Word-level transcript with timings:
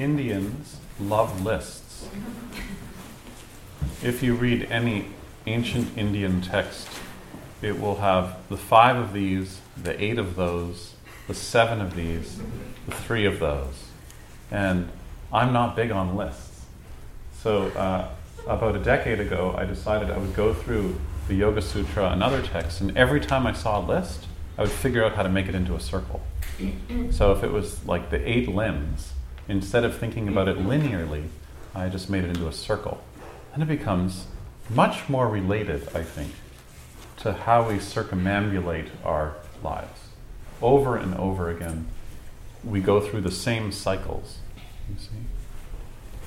Indians 0.00 0.78
love 0.98 1.44
lists. 1.44 2.08
If 4.02 4.22
you 4.22 4.34
read 4.34 4.66
any 4.70 5.06
ancient 5.46 5.96
Indian 5.96 6.40
text, 6.40 6.88
it 7.60 7.78
will 7.78 7.96
have 7.96 8.36
the 8.48 8.56
five 8.56 8.96
of 8.96 9.12
these, 9.12 9.60
the 9.76 10.02
eight 10.02 10.18
of 10.18 10.36
those, 10.36 10.94
the 11.28 11.34
seven 11.34 11.82
of 11.82 11.94
these, 11.94 12.40
the 12.86 12.94
three 12.94 13.26
of 13.26 13.40
those. 13.40 13.88
And 14.50 14.88
I'm 15.32 15.52
not 15.52 15.76
big 15.76 15.90
on 15.90 16.16
lists. 16.16 16.64
So, 17.42 17.68
uh, 17.68 18.08
about 18.46 18.74
a 18.74 18.78
decade 18.78 19.20
ago, 19.20 19.54
I 19.56 19.66
decided 19.66 20.10
I 20.10 20.16
would 20.16 20.34
go 20.34 20.54
through 20.54 20.98
the 21.28 21.34
Yoga 21.34 21.60
Sutra 21.60 22.10
and 22.10 22.22
other 22.22 22.42
texts, 22.42 22.80
and 22.80 22.96
every 22.96 23.20
time 23.20 23.46
I 23.46 23.52
saw 23.52 23.78
a 23.78 23.84
list, 23.84 24.26
I 24.56 24.62
would 24.62 24.70
figure 24.70 25.04
out 25.04 25.12
how 25.12 25.22
to 25.22 25.28
make 25.28 25.46
it 25.46 25.54
into 25.54 25.74
a 25.74 25.80
circle. 25.80 26.22
So, 27.10 27.32
if 27.32 27.44
it 27.44 27.52
was 27.52 27.84
like 27.86 28.10
the 28.10 28.28
eight 28.28 28.48
limbs, 28.48 29.12
instead 29.50 29.84
of 29.84 29.98
thinking 29.98 30.28
about 30.28 30.48
it 30.48 30.58
linearly, 30.58 31.26
I 31.74 31.88
just 31.88 32.08
made 32.08 32.24
it 32.24 32.28
into 32.28 32.46
a 32.46 32.52
circle. 32.52 33.02
And 33.52 33.62
it 33.62 33.66
becomes 33.66 34.26
much 34.68 35.08
more 35.08 35.28
related, 35.28 35.88
I 35.94 36.04
think, 36.04 36.32
to 37.18 37.32
how 37.32 37.68
we 37.68 37.74
circumambulate 37.74 38.88
our 39.04 39.34
lives. 39.62 40.08
Over 40.62 40.96
and 40.96 41.14
over 41.14 41.50
again, 41.50 41.88
we 42.62 42.80
go 42.80 43.00
through 43.00 43.22
the 43.22 43.30
same 43.30 43.72
cycles. 43.72 44.38
You 44.88 44.96
see? 44.98 45.08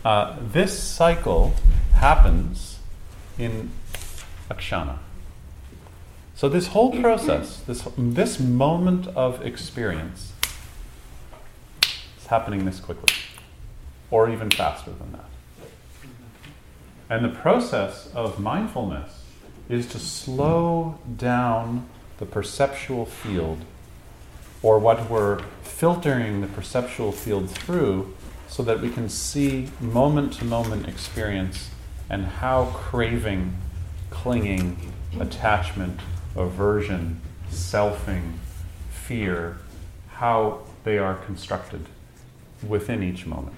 Uh, 0.04 0.36
this 0.42 0.78
cycle 0.78 1.54
happens 1.94 2.80
in 3.38 3.72
a 4.50 4.56
kshana. 4.56 4.98
So 6.36 6.50
this 6.50 6.68
whole 6.68 7.00
process, 7.00 7.62
this, 7.62 7.88
this 7.98 8.40
moment 8.40 9.08
of 9.08 9.46
experience, 9.46 10.33
is 12.24 12.28
happening 12.28 12.64
this 12.66 12.80
quickly, 12.80 13.14
or 14.10 14.30
even 14.30 14.50
faster 14.50 14.92
than 14.92 15.12
that. 15.12 15.26
And 17.10 17.26
the 17.26 17.38
process 17.38 18.10
of 18.16 18.40
mindfulness 18.40 19.24
is 19.68 19.88
to 19.88 20.00
slow 20.00 21.00
down 21.18 21.88
the 22.20 22.26
perceptual 22.26 23.06
field, 23.06 23.60
or 24.62 24.80
what 24.80 25.10
we're 25.10 25.44
filtering 25.64 26.40
the 26.42 26.48
perceptual 26.48 27.12
field 27.12 27.50
through, 27.50 28.16
so 28.48 28.64
that 28.64 28.80
we 28.80 28.90
can 28.90 29.10
see 29.10 29.70
moment 29.82 30.34
to 30.34 30.46
moment 30.46 30.88
experience 30.88 31.70
and 32.10 32.26
how 32.26 32.66
craving, 32.74 33.56
clinging, 34.10 34.94
attachment, 35.20 36.00
aversion, 36.36 37.20
selfing, 37.50 38.34
fear, 38.92 39.58
how 40.08 40.62
they 40.84 40.98
are 40.98 41.16
constructed 41.16 41.86
within 42.68 43.04
each 43.04 43.26
moment. 43.26 43.56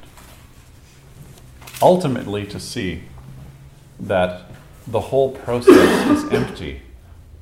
Ultimately, 1.81 2.45
to 2.47 2.59
see 2.59 3.03
that 3.99 4.43
the 4.87 5.01
whole 5.01 5.31
process 5.31 6.07
is 6.09 6.31
empty 6.31 6.81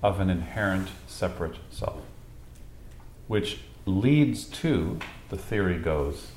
of 0.01 0.19
an 0.19 0.29
inherent 0.29 0.89
separate 1.07 1.55
self, 1.71 2.01
which 3.27 3.59
leads 3.85 4.45
to, 4.45 4.99
the 5.29 5.37
theory 5.37 5.77
goes, 5.77 6.31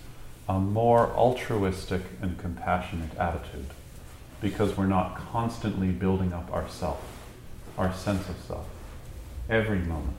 a 0.49 0.61
more 0.61 1.09
altruistic 1.13 2.03
and 2.23 2.39
compassionate 2.39 3.15
attitude 3.17 3.67
because 4.41 4.77
we're 4.77 4.87
not 4.87 5.17
constantly 5.17 5.89
building 5.89 6.33
up 6.33 6.53
our 6.53 6.69
self, 6.69 7.03
our 7.79 7.93
sense 7.93 8.29
of 8.29 8.37
self, 8.47 8.67
every 9.49 9.79
moment. 9.79 10.19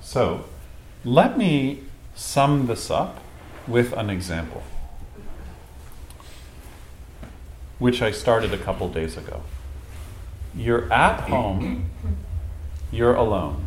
So, 0.00 0.44
let 1.04 1.36
me 1.36 1.82
sum 2.14 2.66
this 2.66 2.90
up 2.90 3.20
with 3.66 3.92
an 3.92 4.10
example, 4.10 4.62
which 7.78 8.00
I 8.02 8.10
started 8.10 8.52
a 8.52 8.58
couple 8.58 8.88
days 8.88 9.16
ago. 9.16 9.42
You're 10.54 10.92
at 10.92 11.28
home, 11.28 11.90
you're 12.92 13.14
alone. 13.14 13.66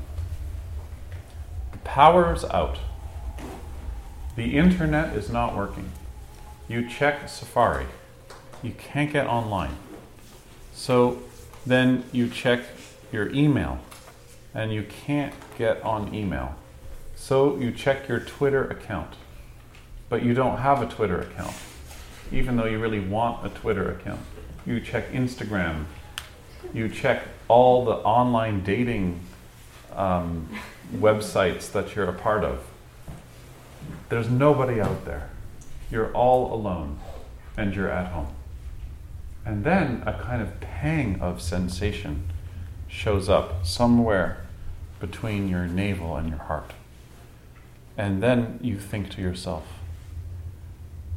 The 1.72 1.78
power's 1.80 2.46
out. 2.46 2.80
The 4.36 4.58
internet 4.58 5.16
is 5.16 5.30
not 5.30 5.56
working. 5.56 5.92
You 6.68 6.88
check 6.88 7.28
Safari, 7.28 7.88
you 8.62 8.72
can't 8.72 9.12
get 9.12 9.28
online. 9.28 9.76
So 10.74 11.22
then 11.66 12.04
you 12.12 12.30
check 12.30 12.62
your 13.12 13.30
email, 13.32 13.80
and 14.54 14.72
you 14.72 14.84
can't 14.84 15.34
get 15.58 15.82
on 15.82 16.14
email. 16.14 16.56
So 17.20 17.58
you 17.58 17.72
check 17.72 18.08
your 18.08 18.20
Twitter 18.20 18.70
account, 18.70 19.16
but 20.08 20.24
you 20.24 20.34
don't 20.36 20.60
have 20.60 20.84
a 20.84 20.86
Twitter 20.86 21.20
account, 21.20 21.56
even 22.32 22.56
though 22.56 22.66
you 22.66 22.80
really 22.80 23.02
want 23.02 23.46
a 23.46 23.50
Twitter 23.50 23.92
account. 23.92 24.22
You 24.66 24.80
check 24.80 25.12
Instagram, 25.12 25.86
you 26.74 26.88
check 26.88 27.24
all 27.48 27.84
the 27.84 27.96
online 27.96 28.64
dating 28.64 29.20
um, 29.96 30.48
websites 30.96 31.72
that 31.72 31.96
you're 31.96 32.08
a 32.08 32.14
part 32.14 32.44
of. 32.44 32.64
There's 34.10 34.30
nobody 34.30 34.80
out 34.80 35.04
there. 35.04 35.30
You're 35.92 36.14
all 36.14 36.54
alone, 36.54 37.00
and 37.58 37.76
you're 37.76 37.90
at 37.90 38.12
home. 38.12 38.34
And 39.44 39.64
then 39.64 40.04
a 40.06 40.14
kind 40.14 40.42
of 40.42 40.62
pang 40.62 41.20
of 41.20 41.42
sensation 41.42 42.30
shows 42.88 43.28
up 43.28 43.66
somewhere 43.66 44.46
between 45.00 45.50
your 45.50 45.66
navel 45.66 46.16
and 46.16 46.30
your 46.30 46.38
heart. 46.38 46.72
And 47.98 48.22
then 48.22 48.60
you 48.62 48.78
think 48.78 49.10
to 49.12 49.22
yourself, 49.22 49.66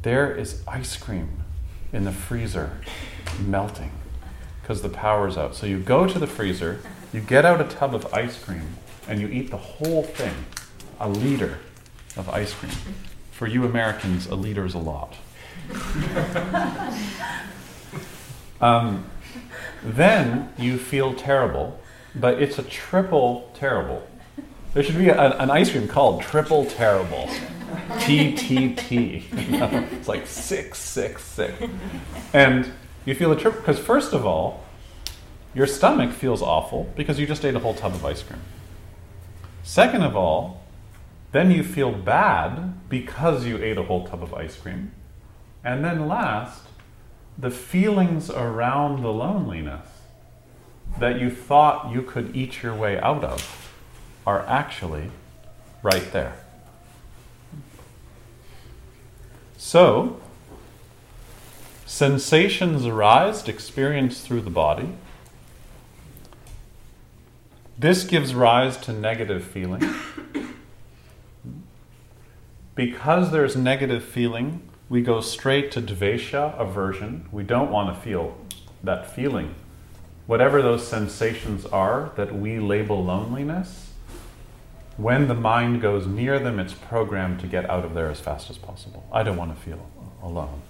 there 0.01 0.35
is 0.35 0.63
ice 0.67 0.97
cream 0.97 1.43
in 1.93 2.05
the 2.05 2.11
freezer 2.11 2.81
melting 3.39 3.91
because 4.61 4.81
the 4.81 4.89
power's 4.89 5.37
out. 5.37 5.55
So 5.55 5.67
you 5.67 5.79
go 5.79 6.07
to 6.07 6.17
the 6.17 6.25
freezer, 6.25 6.79
you 7.13 7.21
get 7.21 7.45
out 7.45 7.61
a 7.61 7.65
tub 7.65 7.93
of 7.93 8.11
ice 8.13 8.43
cream, 8.43 8.75
and 9.07 9.21
you 9.21 9.27
eat 9.27 9.51
the 9.51 9.57
whole 9.57 10.03
thing 10.03 10.33
a 10.99 11.07
liter 11.07 11.59
of 12.17 12.29
ice 12.29 12.53
cream. 12.53 12.71
For 13.31 13.47
you 13.47 13.65
Americans, 13.65 14.27
a 14.27 14.35
liter 14.35 14.65
is 14.65 14.73
a 14.73 14.79
lot. 14.79 15.15
um, 18.61 19.05
then 19.83 20.53
you 20.57 20.77
feel 20.77 21.13
terrible, 21.13 21.79
but 22.15 22.41
it's 22.41 22.59
a 22.59 22.63
triple 22.63 23.51
terrible. 23.55 24.07
There 24.73 24.83
should 24.83 24.97
be 24.97 25.09
a, 25.09 25.37
an 25.37 25.51
ice 25.51 25.71
cream 25.71 25.87
called 25.87 26.21
Triple 26.21 26.65
Terrible. 26.65 27.27
TTT. 27.89 29.23
it's 29.93 30.07
like 30.07 30.25
six, 30.25 30.79
six, 30.79 31.23
six. 31.23 31.61
And 32.33 32.71
you 33.05 33.13
feel 33.13 33.31
a 33.31 33.35
trip 33.35 33.55
because, 33.55 33.79
first 33.79 34.13
of 34.13 34.25
all, 34.25 34.63
your 35.53 35.67
stomach 35.67 36.13
feels 36.13 36.41
awful 36.41 36.91
because 36.95 37.19
you 37.19 37.27
just 37.27 37.43
ate 37.43 37.55
a 37.55 37.59
whole 37.59 37.73
tub 37.73 37.93
of 37.93 38.05
ice 38.05 38.23
cream. 38.23 38.39
Second 39.63 40.03
of 40.03 40.15
all, 40.15 40.61
then 41.33 41.51
you 41.51 41.63
feel 41.63 41.91
bad 41.91 42.89
because 42.89 43.45
you 43.45 43.57
ate 43.57 43.77
a 43.77 43.83
whole 43.83 44.07
tub 44.07 44.23
of 44.23 44.33
ice 44.33 44.55
cream. 44.55 44.93
And 45.63 45.83
then 45.83 46.07
last, 46.07 46.63
the 47.37 47.51
feelings 47.51 48.29
around 48.29 49.03
the 49.03 49.11
loneliness 49.11 49.87
that 50.97 51.19
you 51.19 51.29
thought 51.29 51.91
you 51.91 52.01
could 52.01 52.35
eat 52.35 52.63
your 52.63 52.73
way 52.73 52.99
out 52.99 53.23
of 53.23 53.60
are 54.25 54.45
actually 54.47 55.11
right 55.83 56.11
there. 56.11 56.35
So, 59.57 60.19
sensations 61.85 62.85
arise, 62.85 63.47
experienced 63.47 64.25
through 64.25 64.41
the 64.41 64.49
body. 64.49 64.89
This 67.77 68.03
gives 68.03 68.35
rise 68.35 68.77
to 68.77 68.93
negative 68.93 69.43
feeling. 69.43 69.83
Because 72.75 73.31
there's 73.31 73.55
negative 73.55 74.03
feeling, 74.03 74.61
we 74.89 75.01
go 75.01 75.21
straight 75.21 75.71
to 75.71 75.81
dvesha, 75.81 76.59
aversion. 76.59 77.27
We 77.31 77.43
don't 77.43 77.71
want 77.71 77.95
to 77.95 78.01
feel 78.01 78.37
that 78.83 79.09
feeling. 79.09 79.55
Whatever 80.27 80.61
those 80.61 80.87
sensations 80.87 81.65
are 81.65 82.11
that 82.15 82.35
we 82.35 82.59
label 82.59 83.03
loneliness, 83.03 83.90
when 84.97 85.27
the 85.27 85.33
mind 85.33 85.81
goes 85.81 86.05
near 86.05 86.39
them, 86.39 86.59
it's 86.59 86.73
programmed 86.73 87.39
to 87.39 87.47
get 87.47 87.69
out 87.69 87.85
of 87.85 87.93
there 87.93 88.09
as 88.09 88.19
fast 88.19 88.49
as 88.49 88.57
possible. 88.57 89.07
I 89.11 89.23
don't 89.23 89.37
want 89.37 89.55
to 89.55 89.61
feel 89.61 89.89
alone. 90.21 90.61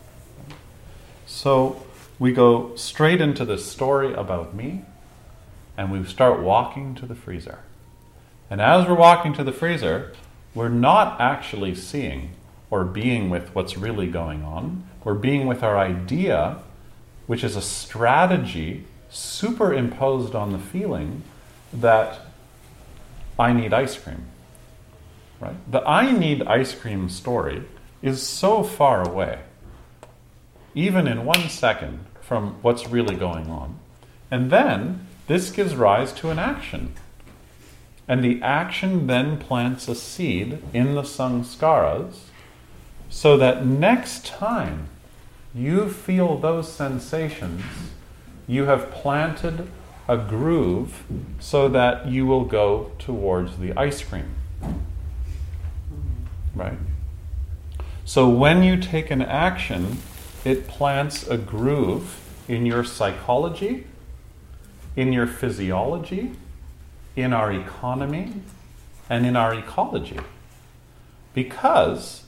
So 1.26 1.86
we 2.20 2.32
go 2.32 2.76
straight 2.76 3.22
into 3.22 3.46
this 3.46 3.66
story 3.66 4.14
about 4.14 4.54
me, 4.54 4.86
and 5.78 5.92
we 5.92 6.04
start 6.04 6.42
walking 6.42 6.94
to 6.96 7.06
the 7.06 7.16
freezer. 7.16 7.60
And 8.50 8.62
as 8.62 8.88
we're 8.88 8.96
walking 8.96 9.34
to 9.34 9.44
the 9.44 9.52
freezer, 9.52 10.14
we're 10.54 10.70
not 10.70 11.20
actually 11.20 11.74
seeing 11.76 12.32
or 12.70 12.84
being 12.84 13.30
with 13.30 13.56
what's 13.56 13.78
really 13.78 14.08
going 14.08 14.44
on. 14.44 14.84
We're 15.04 15.14
being 15.16 15.48
with 15.48 15.64
our 15.64 15.78
idea, 15.78 16.60
which 17.28 17.44
is 17.44 17.56
a 17.56 17.62
strategy 17.62 18.86
superimposed 19.10 20.36
on 20.36 20.52
the 20.52 20.60
feeling 20.60 21.24
that 21.74 22.20
I 23.42 23.54
need 23.54 23.74
ice 23.74 23.98
cream. 23.98 24.26
Right? 25.40 25.56
The 25.72 25.82
I 25.82 26.12
need 26.12 26.44
ice 26.44 26.76
cream 26.76 27.10
story 27.10 27.64
is 28.04 28.22
so 28.22 28.62
far 28.62 29.02
away, 29.02 29.40
even 30.76 31.08
in 31.08 31.26
one 31.26 31.50
second, 31.50 32.06
from 32.22 32.58
what's 32.62 32.88
really 32.88 33.16
going 33.16 33.50
on. 33.50 33.80
And 34.30 34.52
then 34.52 35.08
this 35.26 35.50
gives 35.50 35.76
rise 35.76 36.14
to 36.14 36.30
an 36.30 36.38
action. 36.38 36.94
And 38.08 38.24
the 38.24 38.40
action 38.44 39.08
then 39.08 39.40
plants 39.40 39.88
a 39.88 39.96
seed 39.96 40.62
in 40.72 40.94
the 40.94 41.02
samskaras 41.02 42.20
so 43.10 43.38
that 43.38 43.66
next 43.66 44.24
time 44.26 44.88
you 45.56 45.90
feel 45.90 46.38
those 46.38 46.72
sensations, 46.72 47.64
you 48.48 48.66
have 48.66 48.92
planted 48.92 49.68
a 50.12 50.18
groove 50.18 51.06
so 51.40 51.70
that 51.70 52.06
you 52.06 52.26
will 52.26 52.44
go 52.44 52.92
towards 53.00 53.58
the 53.60 53.72
ice 53.78 54.04
cream. 54.04 54.36
Right? 56.54 56.78
So 58.04 58.28
when 58.28 58.62
you 58.62 58.76
take 58.76 59.10
an 59.10 59.22
action, 59.22 60.00
it 60.44 60.68
plants 60.68 61.26
a 61.26 61.38
groove 61.38 62.20
in 62.50 62.66
your 62.66 62.84
psychology, 62.84 63.88
in 64.98 65.14
your 65.14 65.28
physiology, 65.28 66.34
in 67.16 67.32
our 67.32 67.54
economy, 67.54 68.34
and 69.10 69.26
in 69.26 69.38
our 69.38 69.54
ecology. 69.54 70.20
Because 71.34 72.24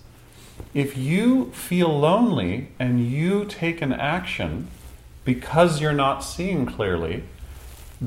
if 0.73 0.95
you 0.95 1.51
feel 1.51 1.89
lonely 1.89 2.69
and 2.79 3.05
you 3.11 3.43
take 3.43 3.81
an 3.81 3.91
action 3.91 4.69
because 5.25 5.81
you're 5.81 5.91
not 5.91 6.23
seeing 6.23 6.65
clearly, 6.65 7.23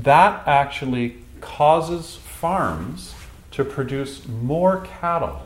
that 0.03 0.47
actually 0.47 1.17
causes 1.41 2.17
farms 2.17 3.15
to 3.49 3.65
produce 3.65 4.27
more 4.27 4.81
cattle, 4.81 5.41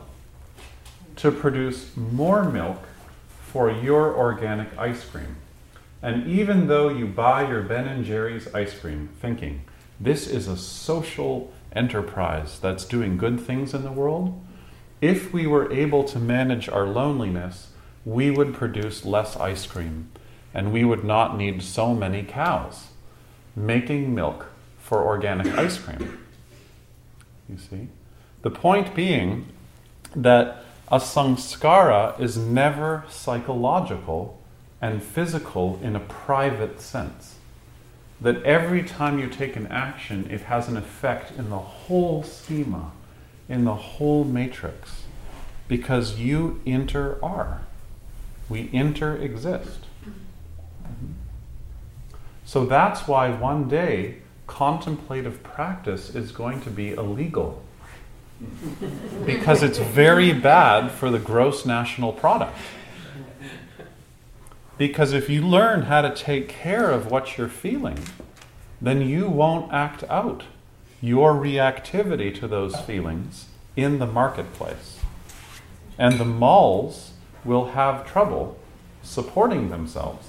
to 1.16 1.32
produce 1.32 1.96
more 1.96 2.44
milk 2.44 2.78
for 3.40 3.70
your 3.70 4.14
organic 4.14 4.76
ice 4.76 5.04
cream. 5.04 5.36
And 6.02 6.26
even 6.28 6.66
though 6.66 6.90
you 6.90 7.06
buy 7.06 7.48
your 7.48 7.62
Ben 7.62 7.88
and 7.88 8.04
Jerry's 8.04 8.52
ice 8.54 8.78
cream 8.78 9.08
thinking, 9.20 9.62
this 9.98 10.26
is 10.26 10.48
a 10.48 10.56
social 10.58 11.50
enterprise 11.74 12.58
that's 12.58 12.84
doing 12.84 13.16
good 13.16 13.40
things 13.40 13.72
in 13.72 13.84
the 13.84 13.92
world, 13.92 14.38
if 15.00 15.32
we 15.32 15.46
were 15.46 15.72
able 15.72 16.04
to 16.04 16.18
manage 16.18 16.68
our 16.68 16.86
loneliness, 16.86 17.68
we 18.04 18.30
would 18.30 18.52
produce 18.52 19.06
less 19.06 19.34
ice 19.36 19.64
cream 19.64 20.10
and 20.52 20.74
we 20.74 20.84
would 20.84 21.04
not 21.04 21.38
need 21.38 21.62
so 21.62 21.94
many 21.94 22.22
cows 22.22 22.88
making 23.54 24.14
milk 24.14 24.46
for 24.78 25.02
organic 25.04 25.46
ice 25.58 25.78
cream. 25.78 26.18
You 27.48 27.58
see? 27.58 27.88
The 28.42 28.50
point 28.50 28.94
being 28.94 29.46
that 30.14 30.64
a 30.88 30.98
samskara 30.98 32.20
is 32.20 32.36
never 32.36 33.04
psychological 33.08 34.38
and 34.80 35.02
physical 35.02 35.78
in 35.82 35.96
a 35.96 36.00
private 36.00 36.80
sense. 36.80 37.36
That 38.20 38.42
every 38.42 38.82
time 38.82 39.18
you 39.18 39.28
take 39.28 39.56
an 39.56 39.66
action, 39.68 40.28
it 40.30 40.42
has 40.42 40.68
an 40.68 40.76
effect 40.76 41.32
in 41.38 41.50
the 41.50 41.58
whole 41.58 42.22
schema, 42.22 42.92
in 43.48 43.64
the 43.64 43.74
whole 43.74 44.24
matrix, 44.24 45.04
because 45.66 46.18
you 46.18 46.60
inter 46.66 47.18
are. 47.22 47.62
We 48.48 48.68
inter 48.72 49.16
exist. 49.16 49.86
Mm-hmm. 50.04 51.21
So 52.52 52.66
that's 52.66 53.08
why 53.08 53.30
one 53.30 53.66
day 53.66 54.16
contemplative 54.46 55.42
practice 55.42 56.14
is 56.14 56.32
going 56.32 56.60
to 56.64 56.70
be 56.70 56.92
illegal. 56.92 57.62
because 59.24 59.62
it's 59.62 59.78
very 59.78 60.34
bad 60.34 60.90
for 60.90 61.10
the 61.10 61.18
gross 61.18 61.64
national 61.64 62.12
product. 62.12 62.54
Because 64.76 65.14
if 65.14 65.30
you 65.30 65.40
learn 65.40 65.84
how 65.84 66.02
to 66.02 66.14
take 66.14 66.50
care 66.50 66.90
of 66.90 67.10
what 67.10 67.38
you're 67.38 67.48
feeling, 67.48 67.98
then 68.82 69.00
you 69.00 69.30
won't 69.30 69.72
act 69.72 70.04
out 70.10 70.42
your 71.00 71.32
reactivity 71.32 72.38
to 72.38 72.46
those 72.46 72.78
feelings 72.82 73.46
in 73.76 73.98
the 73.98 74.06
marketplace. 74.06 75.00
And 75.96 76.20
the 76.20 76.26
malls 76.26 77.12
will 77.46 77.68
have 77.68 78.06
trouble 78.06 78.58
supporting 79.02 79.70
themselves 79.70 80.28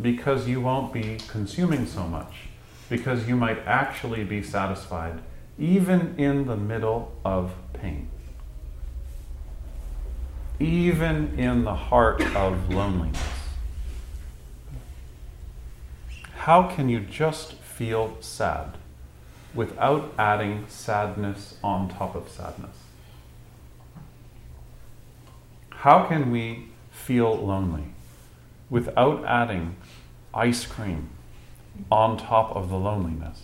because 0.00 0.48
you 0.48 0.60
won't 0.60 0.92
be 0.92 1.18
consuming 1.28 1.86
so 1.86 2.06
much, 2.06 2.48
because 2.88 3.28
you 3.28 3.36
might 3.36 3.58
actually 3.66 4.24
be 4.24 4.42
satisfied 4.42 5.20
even 5.58 6.14
in 6.16 6.46
the 6.46 6.56
middle 6.56 7.12
of 7.24 7.52
pain, 7.74 8.08
even 10.58 11.38
in 11.38 11.64
the 11.64 11.74
heart 11.74 12.22
of 12.34 12.72
loneliness. 12.72 13.20
How 16.34 16.62
can 16.62 16.88
you 16.88 17.00
just 17.00 17.52
feel 17.52 18.16
sad 18.20 18.78
without 19.54 20.14
adding 20.18 20.64
sadness 20.68 21.56
on 21.62 21.90
top 21.90 22.14
of 22.14 22.30
sadness? 22.30 22.76
How 25.70 26.06
can 26.06 26.30
we 26.30 26.68
feel 26.90 27.34
lonely 27.34 27.92
without 28.70 29.24
adding 29.24 29.76
ice 30.34 30.66
cream 30.66 31.08
on 31.90 32.16
top 32.16 32.54
of 32.54 32.68
the 32.68 32.76
loneliness? 32.76 33.42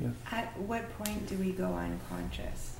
Yes. 0.00 0.12
At 0.30 0.58
what 0.60 0.90
point 0.98 1.26
do 1.26 1.36
we 1.36 1.52
go 1.52 1.74
unconscious? 1.74 2.76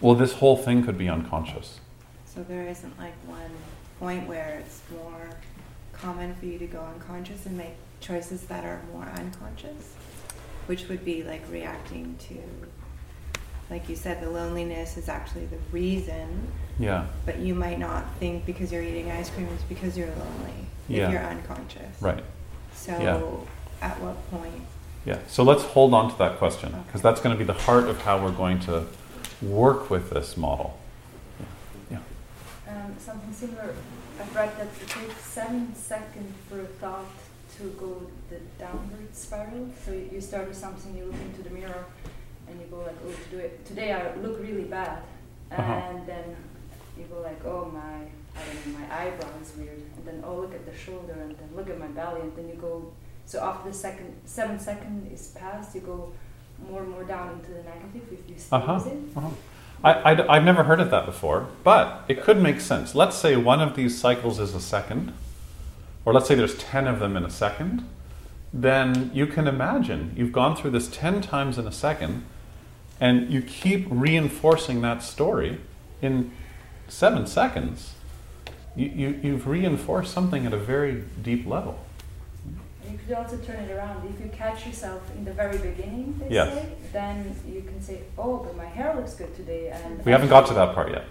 Well, 0.00 0.14
this 0.14 0.32
whole 0.32 0.56
thing 0.56 0.84
could 0.84 0.98
be 0.98 1.08
unconscious. 1.08 1.80
So 2.24 2.42
there 2.42 2.66
isn't 2.66 2.98
like 2.98 3.14
one 3.26 3.50
point 3.98 4.26
where 4.26 4.58
it's 4.60 4.82
more 4.92 5.30
common 5.92 6.34
for 6.34 6.46
you 6.46 6.58
to 6.58 6.66
go 6.66 6.80
unconscious 6.80 7.46
and 7.46 7.56
make 7.56 7.74
choices 8.00 8.42
that 8.42 8.64
are 8.64 8.82
more 8.92 9.06
unconscious, 9.16 9.94
which 10.66 10.88
would 10.88 11.04
be 11.04 11.22
like 11.22 11.42
reacting 11.50 12.16
to, 12.28 12.38
like 13.70 13.88
you 13.88 13.96
said, 13.96 14.22
the 14.22 14.30
loneliness 14.30 14.96
is 14.96 15.08
actually 15.08 15.46
the 15.46 15.58
reason. 15.72 16.48
Yeah. 16.78 17.06
But 17.24 17.38
you 17.38 17.54
might 17.54 17.78
not 17.78 18.04
think 18.20 18.46
because 18.46 18.70
you're 18.70 18.82
eating 18.82 19.10
ice 19.10 19.30
cream 19.30 19.48
it's 19.54 19.62
because 19.64 19.96
you're 19.96 20.08
lonely. 20.08 20.66
Yeah. 20.88 21.06
If 21.06 21.12
you're 21.12 21.24
unconscious. 21.24 22.00
Right. 22.00 22.22
So 22.74 22.92
yeah. 22.92 23.86
at 23.88 24.00
what 24.00 24.30
point? 24.30 24.62
Yeah. 25.04 25.18
So 25.28 25.42
let's 25.42 25.62
hold 25.62 25.94
on 25.94 26.10
to 26.10 26.18
that 26.18 26.38
question 26.38 26.70
because 26.86 27.00
okay. 27.00 27.08
that's 27.08 27.20
going 27.20 27.34
to 27.34 27.38
be 27.38 27.44
the 27.44 27.58
heart 27.60 27.84
of 27.88 28.02
how 28.02 28.22
we're 28.22 28.32
going 28.32 28.60
to 28.60 28.86
work 29.42 29.90
with 29.90 30.10
this 30.10 30.36
model 30.36 30.78
um, 32.68 32.94
something 32.98 33.32
similar. 33.32 33.74
I've 34.20 34.34
read 34.34 34.56
that 34.58 34.66
it 34.66 34.88
takes 34.88 35.20
seven 35.24 35.74
seconds 35.74 36.34
for 36.48 36.60
a 36.60 36.66
thought 36.66 37.06
to 37.58 37.64
go 37.78 38.02
the 38.28 38.38
downward 38.58 39.14
spiral. 39.14 39.70
So 39.84 39.92
you 39.92 40.20
start 40.20 40.48
with 40.48 40.56
something, 40.56 40.96
you 40.96 41.04
look 41.04 41.14
into 41.14 41.42
the 41.42 41.50
mirror, 41.50 41.86
and 42.48 42.60
you 42.60 42.66
go 42.70 42.78
like, 42.78 42.96
"Oh, 43.06 43.10
to 43.10 43.28
do 43.36 43.38
it 43.38 43.64
today, 43.64 43.92
I 43.92 44.14
look 44.16 44.38
really 44.40 44.64
bad," 44.64 44.98
and 45.50 45.60
Uh-huh. 45.60 45.98
then 46.06 46.36
you 46.98 47.04
go 47.04 47.20
like, 47.20 47.44
oh 47.44 47.66
my, 47.72 47.94
I 48.38 48.44
don't 48.46 48.66
know, 48.72 48.78
my 48.78 48.86
eyebrow 49.00 49.28
is 49.42 49.52
weird, 49.56 49.82
and 49.96 50.04
then 50.06 50.22
oh 50.26 50.36
look 50.36 50.54
at 50.54 50.64
the 50.64 50.76
shoulder, 50.76 51.12
and 51.12 51.36
then 51.36 51.48
look 51.54 51.68
at 51.68 51.78
my 51.78 51.88
belly, 51.88 52.20
and 52.22 52.34
then 52.36 52.48
you 52.48 52.54
go. 52.54 52.92
So 53.26 53.42
after 53.42 53.68
the 53.70 53.74
second 53.76 54.14
seven 54.24 54.58
second 54.58 55.10
is 55.12 55.28
passed, 55.28 55.74
you 55.74 55.80
go 55.82 56.12
more 56.70 56.82
and 56.82 56.90
more 56.90 57.04
down 57.04 57.32
into 57.32 57.50
the 57.50 57.62
negative 57.64 58.02
if 58.12 58.30
you 58.30 58.38
stay 58.38 58.56
Uh-huh. 58.56 58.80
it. 58.86 58.96
uh-huh. 59.16 59.28
I, 59.84 60.12
I, 60.28 60.34
have 60.36 60.44
never 60.44 60.64
heard 60.64 60.80
of 60.80 60.90
that 60.90 61.04
before, 61.04 61.48
but 61.62 62.02
it 62.08 62.22
could 62.22 62.40
make 62.40 62.60
sense. 62.60 62.94
Let's 62.94 63.14
say 63.16 63.36
one 63.36 63.60
of 63.60 63.76
these 63.76 63.96
cycles 64.00 64.40
is 64.40 64.54
a 64.54 64.60
second, 64.60 65.12
or 66.04 66.14
let's 66.14 66.26
say 66.28 66.34
there's 66.34 66.56
10 66.56 66.86
of 66.86 66.98
them 66.98 67.14
in 67.16 67.24
a 67.24 67.30
second, 67.30 67.86
then 68.54 69.10
you 69.12 69.26
can 69.26 69.46
imagine 69.46 70.12
you've 70.16 70.32
gone 70.32 70.56
through 70.56 70.70
this 70.70 70.88
10 70.88 71.20
times 71.20 71.58
in 71.58 71.66
a 71.66 71.72
second, 71.72 72.24
and 73.00 73.30
you 73.30 73.42
keep 73.42 73.86
reinforcing 73.90 74.80
that 74.82 75.02
story 75.02 75.58
in 76.02 76.32
seven 76.88 77.26
seconds. 77.26 77.94
You, 78.74 78.86
you, 78.88 79.20
you've 79.22 79.46
reinforced 79.46 80.12
something 80.12 80.46
at 80.46 80.52
a 80.52 80.58
very 80.58 81.04
deep 81.22 81.46
level. 81.46 81.78
You 82.90 82.98
could 83.06 83.16
also 83.16 83.36
turn 83.38 83.56
it 83.56 83.70
around. 83.72 84.08
If 84.08 84.20
you 84.24 84.30
catch 84.30 84.66
yourself 84.66 85.02
in 85.16 85.24
the 85.24 85.32
very 85.32 85.58
beginning, 85.58 86.18
they 86.20 86.34
Yes. 86.34 86.54
say, 86.54 86.68
then 86.92 87.34
you 87.46 87.62
can 87.62 87.82
say, 87.82 88.02
"Oh, 88.16 88.36
but 88.38 88.56
my 88.56 88.64
hair 88.66 88.94
looks 88.94 89.14
good 89.14 89.34
today." 89.34 89.70
And 89.70 90.04
We 90.04 90.12
haven't 90.12 90.28
got 90.28 90.46
to 90.48 90.54
that 90.54 90.74
part 90.74 90.92
yet. 90.92 91.04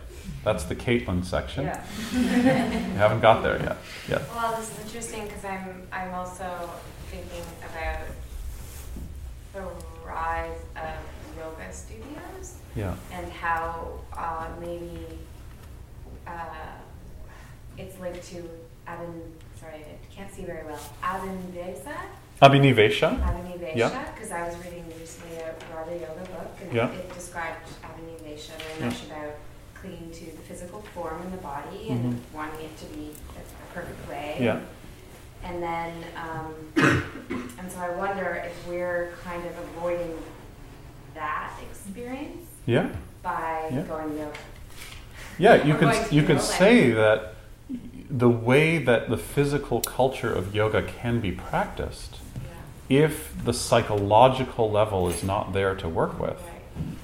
That's 0.46 0.64
the 0.64 0.76
Caitlin 0.76 1.26
section. 1.26 1.66
Yeah. 1.66 1.84
We 2.14 2.98
haven't 2.98 3.20
got 3.20 3.44
there 3.44 3.60
yet. 3.62 3.78
Yeah. 4.08 4.22
Well, 4.34 4.56
this 4.56 4.72
is 4.72 4.86
interesting 4.86 5.26
because 5.26 5.44
I'm 5.44 5.84
I'm 5.92 6.14
also 6.14 6.70
thinking 7.12 7.44
about 7.70 8.00
the 9.54 9.64
rise 10.08 10.60
of 10.78 10.96
yoga 11.38 11.72
studios 11.72 12.56
Yeah. 12.76 12.96
and 13.12 13.32
how 13.32 14.00
uh, 14.14 14.48
maybe 14.60 15.20
uh, 16.28 16.32
it's 17.78 18.00
linked 18.00 18.24
to 18.30 18.50
Abhin. 18.88 19.22
Sorry, 19.60 19.76
I 19.76 20.14
can't 20.16 20.32
see 20.34 20.44
very 20.44 20.66
well. 20.66 20.80
Abhinivesa, 21.04 21.96
Abhinivesha. 22.42 23.20
Abhinivesha, 23.22 23.76
Yeah. 23.76 24.12
because 24.14 24.32
I 24.32 24.48
was 24.48 24.58
reading 24.58 24.86
recently 25.00 25.38
a 25.38 25.54
Radha 25.76 25.94
Yoga 25.94 26.26
book 26.32 26.52
and 26.62 26.74
Yeah. 26.74 26.92
it 26.92 27.14
described 27.14 27.68
Abhinivesha 27.84 28.52
very 28.58 28.80
Yeah. 28.80 28.86
much 28.90 29.06
about 29.06 29.36
clinging 29.74 30.12
to 30.12 30.26
the 30.26 30.44
physical 30.48 30.82
form 30.94 31.22
in 31.24 31.32
the 31.32 31.38
body 31.38 31.90
and 31.90 32.22
wanting 32.34 32.66
it 32.66 32.78
to 32.80 32.86
be 32.86 33.12
a 33.38 33.74
perfect 33.74 34.08
way. 34.10 34.38
Yeah. 34.40 34.60
And 35.44 35.62
then, 35.62 35.94
um, 36.18 36.56
and 37.60 37.72
so 37.72 37.80
I 37.80 37.90
wonder 37.92 38.44
if 38.46 38.68
we're 38.68 39.12
kind 39.24 39.46
of 39.46 39.58
avoiding 39.60 40.18
that 41.16 41.52
experience 41.70 42.46
Yeah. 42.66 42.90
by 43.24 43.70
Yeah. 43.72 43.82
going 43.82 44.18
yoga. 44.18 44.32
Yeah, 45.40 45.56
you 45.66 45.74
Or 45.74 45.78
could 45.78 45.90
going 45.92 46.06
to 46.10 46.16
you 46.16 46.22
yoga. 46.22 46.40
say 46.40 46.92
that 46.92 47.34
the 48.10 48.30
way 48.30 48.78
that 48.78 49.10
the 49.10 49.18
physical 49.18 49.82
culture 49.82 50.32
of 50.32 50.54
yoga 50.56 50.84
can 50.84 51.20
be 51.20 51.32
practiced, 51.32 52.18
if 52.88 53.34
the 53.44 53.52
psychological 53.54 54.70
level 54.70 55.10
is 55.10 55.24
not 55.24 55.54
there 55.54 55.74
to 55.76 55.90
work 55.90 56.20
with, 56.20 56.40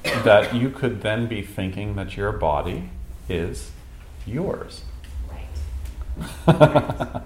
Right. 0.06 0.24
that 0.24 0.54
you 0.54 0.70
could 0.70 1.02
then 1.02 1.28
be 1.28 1.42
thinking 1.42 1.96
that 1.96 2.16
your 2.18 2.32
body 2.34 2.90
is 3.30 3.72
yours. 4.28 4.84
Right. 5.30 5.48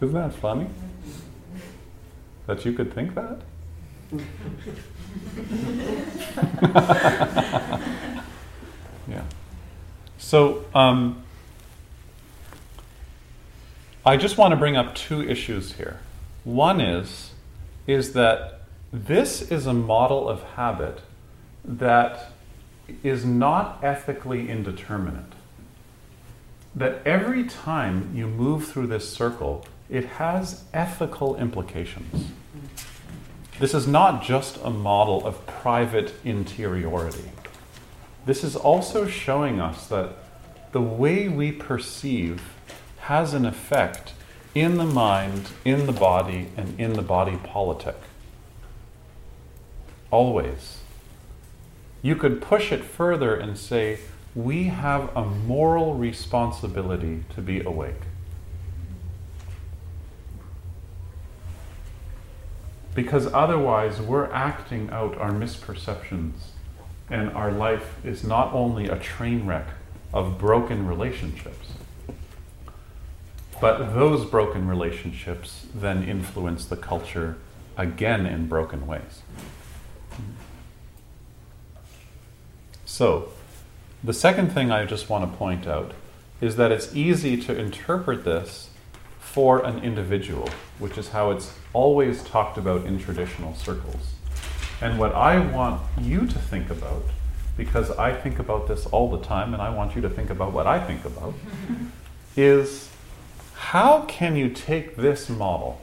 Isn't 0.00 0.14
that 0.14 0.34
funny? 0.34 0.64
Mm-hmm. 0.64 1.58
That 2.46 2.64
you 2.64 2.72
could 2.72 2.92
think 2.92 3.14
that? 3.14 3.42
Yeah. 9.08 9.22
So, 10.18 10.64
um, 10.74 11.22
I 14.04 14.16
just 14.16 14.36
want 14.36 14.52
to 14.52 14.56
bring 14.56 14.76
up 14.76 14.94
two 14.94 15.22
issues 15.22 15.74
here. 15.74 16.00
One 16.44 16.80
is, 16.80 17.30
is 17.86 18.12
that 18.12 18.62
this 18.92 19.50
is 19.50 19.66
a 19.66 19.72
model 19.72 20.28
of 20.28 20.42
habit 20.42 21.00
that 21.64 22.32
is 23.02 23.24
not 23.24 23.82
ethically 23.82 24.50
indeterminate. 24.50 25.32
That 26.74 27.00
every 27.06 27.44
time 27.44 28.10
you 28.14 28.26
move 28.26 28.66
through 28.66 28.88
this 28.88 29.08
circle, 29.08 29.64
it 29.88 30.04
has 30.04 30.64
ethical 30.74 31.36
implications. 31.36 32.26
This 33.62 33.74
is 33.74 33.86
not 33.86 34.24
just 34.24 34.58
a 34.64 34.70
model 34.70 35.24
of 35.24 35.46
private 35.46 36.14
interiority. 36.24 37.30
This 38.26 38.42
is 38.42 38.56
also 38.56 39.06
showing 39.06 39.60
us 39.60 39.86
that 39.86 40.16
the 40.72 40.80
way 40.80 41.28
we 41.28 41.52
perceive 41.52 42.42
has 43.02 43.34
an 43.34 43.46
effect 43.46 44.14
in 44.52 44.78
the 44.78 44.84
mind, 44.84 45.50
in 45.64 45.86
the 45.86 45.92
body, 45.92 46.48
and 46.56 46.74
in 46.80 46.94
the 46.94 47.02
body 47.02 47.36
politic. 47.36 47.94
Always. 50.10 50.78
You 52.02 52.16
could 52.16 52.42
push 52.42 52.72
it 52.72 52.82
further 52.82 53.36
and 53.36 53.56
say, 53.56 54.00
we 54.34 54.64
have 54.64 55.16
a 55.16 55.24
moral 55.24 55.94
responsibility 55.94 57.22
to 57.36 57.40
be 57.40 57.60
awake. 57.60 58.02
Because 62.94 63.32
otherwise, 63.32 64.00
we're 64.00 64.30
acting 64.32 64.90
out 64.90 65.16
our 65.16 65.30
misperceptions, 65.30 66.32
and 67.08 67.30
our 67.30 67.50
life 67.50 67.96
is 68.04 68.22
not 68.22 68.52
only 68.52 68.88
a 68.88 68.98
train 68.98 69.46
wreck 69.46 69.66
of 70.12 70.38
broken 70.38 70.86
relationships, 70.86 71.72
but 73.60 73.94
those 73.94 74.28
broken 74.28 74.66
relationships 74.68 75.66
then 75.74 76.02
influence 76.02 76.66
the 76.66 76.76
culture 76.76 77.38
again 77.76 78.26
in 78.26 78.46
broken 78.46 78.86
ways. 78.86 79.22
So, 82.84 83.28
the 84.04 84.12
second 84.12 84.50
thing 84.50 84.70
I 84.70 84.84
just 84.84 85.08
want 85.08 85.30
to 85.30 85.38
point 85.38 85.66
out 85.66 85.92
is 86.40 86.56
that 86.56 86.72
it's 86.72 86.94
easy 86.94 87.36
to 87.42 87.56
interpret 87.56 88.24
this 88.24 88.68
for 89.22 89.64
an 89.64 89.78
individual, 89.82 90.46
which 90.78 90.98
is 90.98 91.08
how 91.08 91.30
it's 91.30 91.54
always 91.72 92.22
talked 92.22 92.58
about 92.58 92.84
in 92.84 92.98
traditional 92.98 93.54
circles. 93.54 94.12
And 94.82 94.98
what 94.98 95.14
I 95.14 95.38
want 95.38 95.80
you 95.98 96.26
to 96.26 96.38
think 96.38 96.68
about, 96.68 97.04
because 97.56 97.90
I 97.92 98.12
think 98.12 98.38
about 98.38 98.68
this 98.68 98.84
all 98.86 99.10
the 99.10 99.24
time 99.24 99.54
and 99.54 99.62
I 99.62 99.70
want 99.70 99.94
you 99.94 100.02
to 100.02 100.10
think 100.10 100.28
about 100.28 100.52
what 100.52 100.66
I 100.66 100.84
think 100.84 101.06
about, 101.06 101.32
is 102.36 102.90
how 103.54 104.02
can 104.02 104.36
you 104.36 104.50
take 104.50 104.96
this 104.96 105.30
model, 105.30 105.80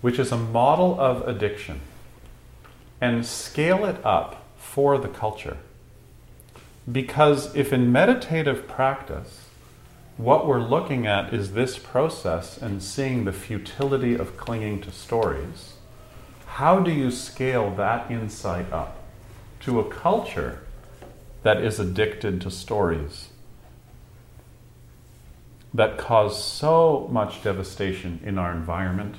which 0.00 0.18
is 0.18 0.32
a 0.32 0.36
model 0.38 0.98
of 0.98 1.28
addiction, 1.28 1.80
and 3.02 3.26
scale 3.26 3.84
it 3.84 4.02
up 4.02 4.44
for 4.56 4.96
the 4.96 5.08
culture? 5.08 5.58
Because 6.90 7.54
if 7.54 7.72
in 7.72 7.92
meditative 7.92 8.66
practice, 8.66 9.49
what 10.22 10.46
we're 10.46 10.60
looking 10.60 11.06
at 11.06 11.32
is 11.32 11.52
this 11.52 11.78
process 11.78 12.58
and 12.58 12.82
seeing 12.82 13.24
the 13.24 13.32
futility 13.32 14.14
of 14.14 14.36
clinging 14.36 14.78
to 14.82 14.90
stories, 14.90 15.74
how 16.44 16.78
do 16.78 16.90
you 16.90 17.10
scale 17.10 17.74
that 17.76 18.10
insight 18.10 18.70
up 18.70 18.98
to 19.60 19.80
a 19.80 19.90
culture 19.90 20.58
that 21.42 21.62
is 21.62 21.80
addicted 21.80 22.38
to 22.38 22.50
stories 22.50 23.28
that 25.72 25.96
cause 25.96 26.44
so 26.44 27.08
much 27.10 27.42
devastation 27.42 28.20
in 28.22 28.36
our 28.36 28.52
environment, 28.52 29.14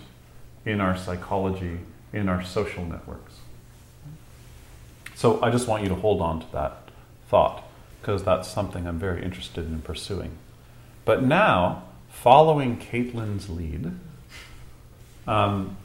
in 0.66 0.80
our 0.80 0.96
psychology, 0.96 1.80
in 2.14 2.30
our 2.30 2.44
social 2.44 2.86
networks? 2.86 3.38
So 5.16 5.42
I 5.42 5.50
just 5.50 5.68
want 5.68 5.82
you 5.82 5.90
to 5.90 5.96
hold 5.96 6.22
on 6.22 6.42
to 6.42 6.52
that 6.52 6.90
thought 7.28 7.64
because 8.02 8.24
that's 8.24 8.48
something 8.48 8.86
I'm 8.86 9.00
very 9.00 9.24
interested 9.24 9.66
in 9.66 9.82
pursuing. 9.82 10.38
But 11.12 11.24
now, 11.24 11.84
following 12.08 12.78
Caitlin's 12.78 13.50
lead, 13.50 13.92
um, 15.28 15.76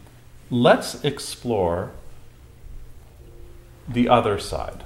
let's 0.53 1.03
explore 1.03 1.91
the 3.89 4.09
other 4.09 4.39
side. 4.39 4.85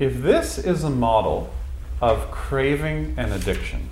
If 0.00 0.22
this 0.22 0.58
is 0.58 0.82
a 0.82 0.90
model 0.90 1.54
of 2.00 2.32
craving 2.32 3.14
and 3.16 3.32
addiction, 3.32 3.90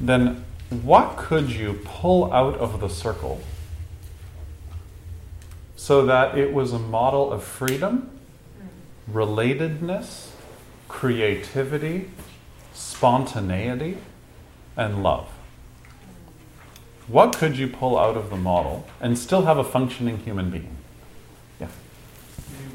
then 0.00 0.42
what 0.70 1.18
could 1.18 1.50
you 1.50 1.80
pull 1.84 2.32
out 2.32 2.56
of 2.56 2.80
the 2.80 2.88
circle 2.88 3.42
so 5.76 6.06
that 6.06 6.38
it 6.38 6.54
was 6.54 6.72
a 6.72 6.78
model 6.78 7.30
of 7.30 7.44
freedom, 7.44 8.08
relatedness, 9.12 10.28
creativity, 10.88 12.08
spontaneity, 12.80 13.98
and 14.76 15.02
love? 15.02 15.28
What 17.06 17.36
could 17.36 17.58
you 17.58 17.68
pull 17.68 17.98
out 17.98 18.16
of 18.16 18.30
the 18.30 18.36
model 18.36 18.86
and 19.00 19.18
still 19.18 19.44
have 19.44 19.58
a 19.58 19.64
functioning 19.64 20.18
human 20.18 20.50
being? 20.50 20.76
Yeah. 21.60 21.68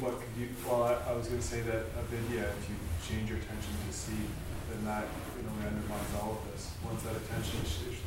What 0.00 0.20
could 0.20 0.34
you? 0.38 0.48
Well, 0.66 0.84
I, 0.84 1.10
I 1.10 1.12
was 1.14 1.26
going 1.26 1.40
to 1.40 1.46
say 1.46 1.60
that 1.62 1.86
avidya, 1.98 2.52
if 2.54 2.68
you 2.68 2.76
change 3.02 3.30
your 3.30 3.38
attention 3.38 3.72
to 3.88 3.92
see, 3.92 4.22
then 4.70 4.84
that 4.84 5.04
a 5.04 5.52
way 5.58 5.66
undermines 5.66 6.14
all 6.22 6.38
of 6.38 6.52
this. 6.52 6.70
Once 6.84 7.02
that 7.02 7.16
attention, 7.16 7.60
is, 7.64 7.98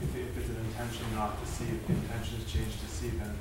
if, 0.00 0.14
if 0.14 0.38
it's 0.38 0.50
an 0.50 0.60
intention 0.70 1.06
not 1.14 1.42
to 1.42 1.50
see, 1.50 1.64
if 1.64 1.86
the 1.86 1.94
intention 1.94 2.38
is 2.38 2.52
changed 2.52 2.78
to 2.80 2.88
see, 2.88 3.08
then 3.18 3.34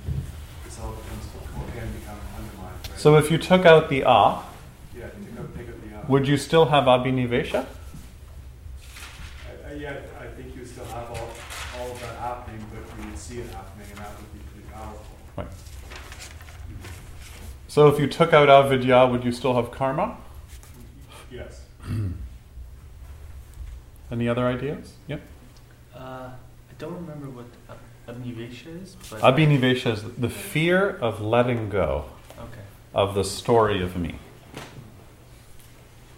this 0.63 0.79
all 0.79 0.91
becomes 0.91 1.25
what 1.53 1.67
can 1.75 1.91
become 1.99 2.17
undermined. 2.33 2.81
Right? 2.89 2.99
So 2.99 3.15
if 3.17 3.29
you 3.29 3.37
took 3.37 3.65
out 3.65 3.89
the 3.89 4.05
ah, 4.05 4.45
yeah, 4.95 5.05
out, 5.05 5.55
take 5.55 5.69
out 5.69 5.81
the 5.83 5.97
uh, 5.97 6.05
would 6.07 6.27
you 6.27 6.37
still 6.37 6.65
have 6.67 6.85
abhinivesha? 6.85 7.67
I, 9.85 9.89
I, 9.89 9.93
yeah, 9.93 9.99
I 10.19 10.27
think 10.27 10.55
you 10.55 10.65
still 10.65 10.85
have 10.85 11.09
all, 11.09 11.29
all 11.79 11.91
of 11.91 11.99
that 12.01 12.15
happening, 12.17 12.65
but 12.71 13.03
you 13.03 13.09
would 13.09 13.17
see 13.17 13.39
it 13.39 13.49
happening, 13.51 13.87
and 13.89 13.99
that 13.99 14.09
would 14.17 14.33
be 14.33 14.39
pretty 14.51 14.67
powerful. 14.71 15.05
Right. 15.35 15.47
So 17.67 17.87
if 17.87 17.99
you 17.99 18.07
took 18.07 18.33
out 18.33 18.49
avidya, 18.49 19.05
would 19.07 19.23
you 19.23 19.31
still 19.31 19.53
have 19.53 19.71
karma? 19.71 20.17
Yes. 21.31 21.61
Any 24.11 24.27
other 24.27 24.47
ideas? 24.47 24.93
Yep. 25.07 25.21
Uh, 25.93 25.99
I 25.99 26.73
don't 26.79 26.95
remember 26.95 27.29
what 27.29 27.45
ab- 27.69 28.15
abnivesha 28.15 28.81
is, 28.81 28.95
but 29.09 29.21
Abhinivesha 29.21 29.93
is 29.93 30.03
the 30.17 30.29
fear 30.29 30.89
of 30.89 31.21
letting 31.21 31.69
go 31.69 32.05
okay. 32.39 32.61
of 32.93 33.15
the 33.15 33.23
story 33.23 33.83
of 33.83 33.97
me. 33.97 34.15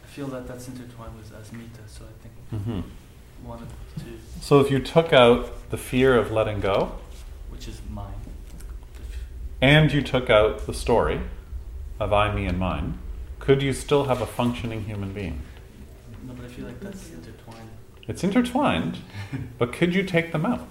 I 0.04 0.08
feel 0.08 0.28
that 0.28 0.48
that's 0.48 0.68
intertwined 0.68 1.18
with 1.18 1.32
asmita, 1.34 1.88
so 1.88 2.06
I 2.06 2.14
think 2.22 2.64
hmm 2.64 2.82
one 3.44 3.62
of 3.62 3.70
the 3.96 4.04
two, 4.04 4.18
So 4.42 4.60
if 4.60 4.72
you 4.72 4.80
took 4.80 5.14
out 5.14 5.70
the 5.70 5.78
fear 5.78 6.16
of 6.16 6.32
letting 6.32 6.60
go, 6.60 6.94
which 7.50 7.68
is 7.68 7.82
mine. 7.90 8.14
And 9.62 9.92
you 9.92 10.02
took 10.02 10.30
out 10.30 10.66
the 10.66 10.74
story 10.74 11.22
of 12.00 12.14
I, 12.14 12.34
me, 12.34 12.46
and 12.46 12.58
mine, 12.58 12.98
could 13.40 13.62
you 13.62 13.74
still 13.74 14.06
have 14.06 14.22
a 14.22 14.26
functioning 14.26 14.86
human 14.86 15.12
being? 15.12 15.42
No, 16.26 16.34
but 16.34 16.46
I 16.46 16.48
feel 16.48 16.66
like 16.66 16.80
that's 16.80 17.12
intertwined. 17.12 17.70
It's 18.08 18.24
intertwined, 18.24 19.00
but 19.58 19.74
could 19.74 19.94
you 19.94 20.04
take 20.04 20.32
them 20.32 20.46
out? 20.46 20.68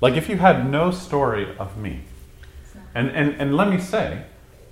Like 0.00 0.14
if 0.14 0.28
you 0.28 0.36
had 0.36 0.70
no 0.70 0.90
story 0.90 1.56
of 1.58 1.76
me, 1.76 2.02
and, 2.94 3.10
and, 3.10 3.34
and 3.40 3.56
let 3.56 3.68
me 3.68 3.80
say 3.80 4.24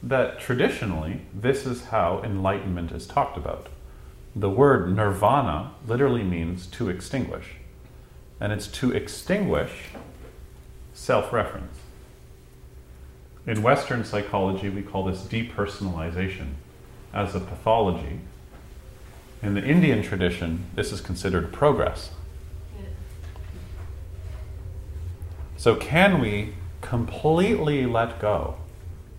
that 0.03 0.39
traditionally, 0.39 1.23
this 1.35 1.67
is 1.67 1.87
how 1.87 2.23
enlightenment 2.23 2.93
is 2.93 3.07
talked 3.07 3.37
about. 3.37 3.69
The 4.39 4.51
word 4.51 4.95
nirvana 4.95 5.73
literally 5.87 6.23
means 6.23 6.67
to 6.67 6.91
extinguish, 6.91 7.53
and 8.39 8.53
it's 8.53 8.67
to 8.69 8.93
extinguish 8.93 9.89
self 10.93 11.33
reference. 11.33 11.79
In 13.47 13.63
Western 13.63 14.05
psychology, 14.05 14.69
we 14.69 14.83
call 14.83 15.05
this 15.05 15.23
depersonalization 15.23 16.53
as 17.15 17.35
a 17.35 17.41
pathology. 17.41 18.21
In 19.43 19.55
the 19.55 19.65
Indian 19.65 20.03
tradition, 20.03 20.67
this 20.75 20.93
is 20.93 21.01
considered 21.01 21.51
progress. 21.51 22.11
So, 25.57 25.77
can 25.77 26.21
we 26.21 26.53
completely 26.83 27.87
let 27.87 28.21
go 28.21 28.57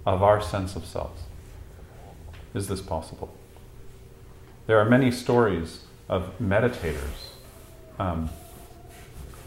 of 0.06 0.22
our 0.22 0.40
sense 0.42 0.76
of 0.76 0.86
self? 0.86 1.24
Is 2.54 2.68
this 2.68 2.82
possible? 2.82 3.37
There 4.68 4.78
are 4.80 4.86
many 4.86 5.12
stories 5.12 5.86
of 6.10 6.38
meditators 6.40 7.32
um, 7.98 8.30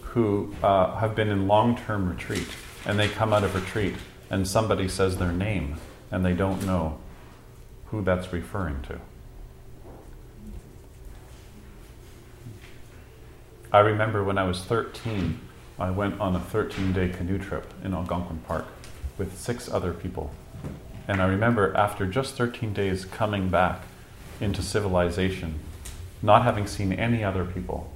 who 0.00 0.54
uh, 0.62 0.96
have 0.96 1.14
been 1.14 1.28
in 1.28 1.46
long 1.46 1.76
term 1.76 2.08
retreat 2.08 2.48
and 2.86 2.98
they 2.98 3.06
come 3.06 3.34
out 3.34 3.44
of 3.44 3.54
retreat 3.54 3.96
and 4.30 4.48
somebody 4.48 4.88
says 4.88 5.18
their 5.18 5.30
name 5.30 5.76
and 6.10 6.24
they 6.24 6.32
don't 6.32 6.64
know 6.64 6.98
who 7.88 8.02
that's 8.02 8.32
referring 8.32 8.80
to. 8.84 8.98
I 13.70 13.80
remember 13.80 14.24
when 14.24 14.38
I 14.38 14.44
was 14.44 14.64
13, 14.64 15.38
I 15.78 15.90
went 15.90 16.18
on 16.18 16.34
a 16.34 16.40
13 16.40 16.94
day 16.94 17.10
canoe 17.10 17.38
trip 17.38 17.74
in 17.84 17.92
Algonquin 17.92 18.38
Park 18.48 18.66
with 19.18 19.38
six 19.38 19.70
other 19.70 19.92
people. 19.92 20.30
And 21.06 21.20
I 21.20 21.26
remember 21.28 21.76
after 21.76 22.06
just 22.06 22.36
13 22.36 22.72
days 22.72 23.04
coming 23.04 23.50
back 23.50 23.82
into 24.40 24.62
civilization, 24.62 25.60
not 26.22 26.42
having 26.42 26.66
seen 26.66 26.92
any 26.92 27.22
other 27.22 27.44
people, 27.44 27.92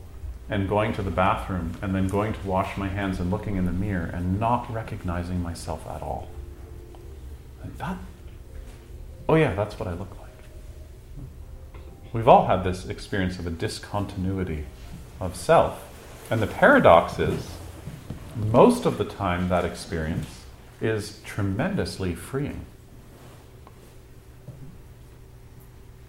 and 0.48 0.68
going 0.68 0.92
to 0.92 1.02
the 1.02 1.10
bathroom 1.10 1.72
and 1.80 1.94
then 1.94 2.06
going 2.06 2.32
to 2.32 2.46
wash 2.46 2.76
my 2.76 2.88
hands 2.88 3.18
and 3.18 3.30
looking 3.30 3.56
in 3.56 3.64
the 3.64 3.72
mirror 3.72 4.10
and 4.12 4.38
not 4.38 4.70
recognizing 4.72 5.42
myself 5.42 5.86
at 5.88 6.02
all. 6.02 6.28
Like 7.62 7.76
that? 7.78 7.96
Oh, 9.28 9.36
yeah, 9.36 9.54
that's 9.54 9.78
what 9.78 9.88
I 9.88 9.92
look 9.94 10.10
like. 10.20 10.20
We've 12.12 12.28
all 12.28 12.46
had 12.46 12.62
this 12.62 12.86
experience 12.86 13.38
of 13.38 13.46
a 13.46 13.50
discontinuity 13.50 14.66
of 15.20 15.34
self. 15.34 15.82
And 16.30 16.42
the 16.42 16.46
paradox 16.46 17.18
is, 17.18 17.48
most 18.36 18.84
of 18.84 18.98
the 18.98 19.04
time, 19.04 19.48
that 19.48 19.64
experience 19.64 20.44
is 20.80 21.20
tremendously 21.24 22.14
freeing. 22.14 22.66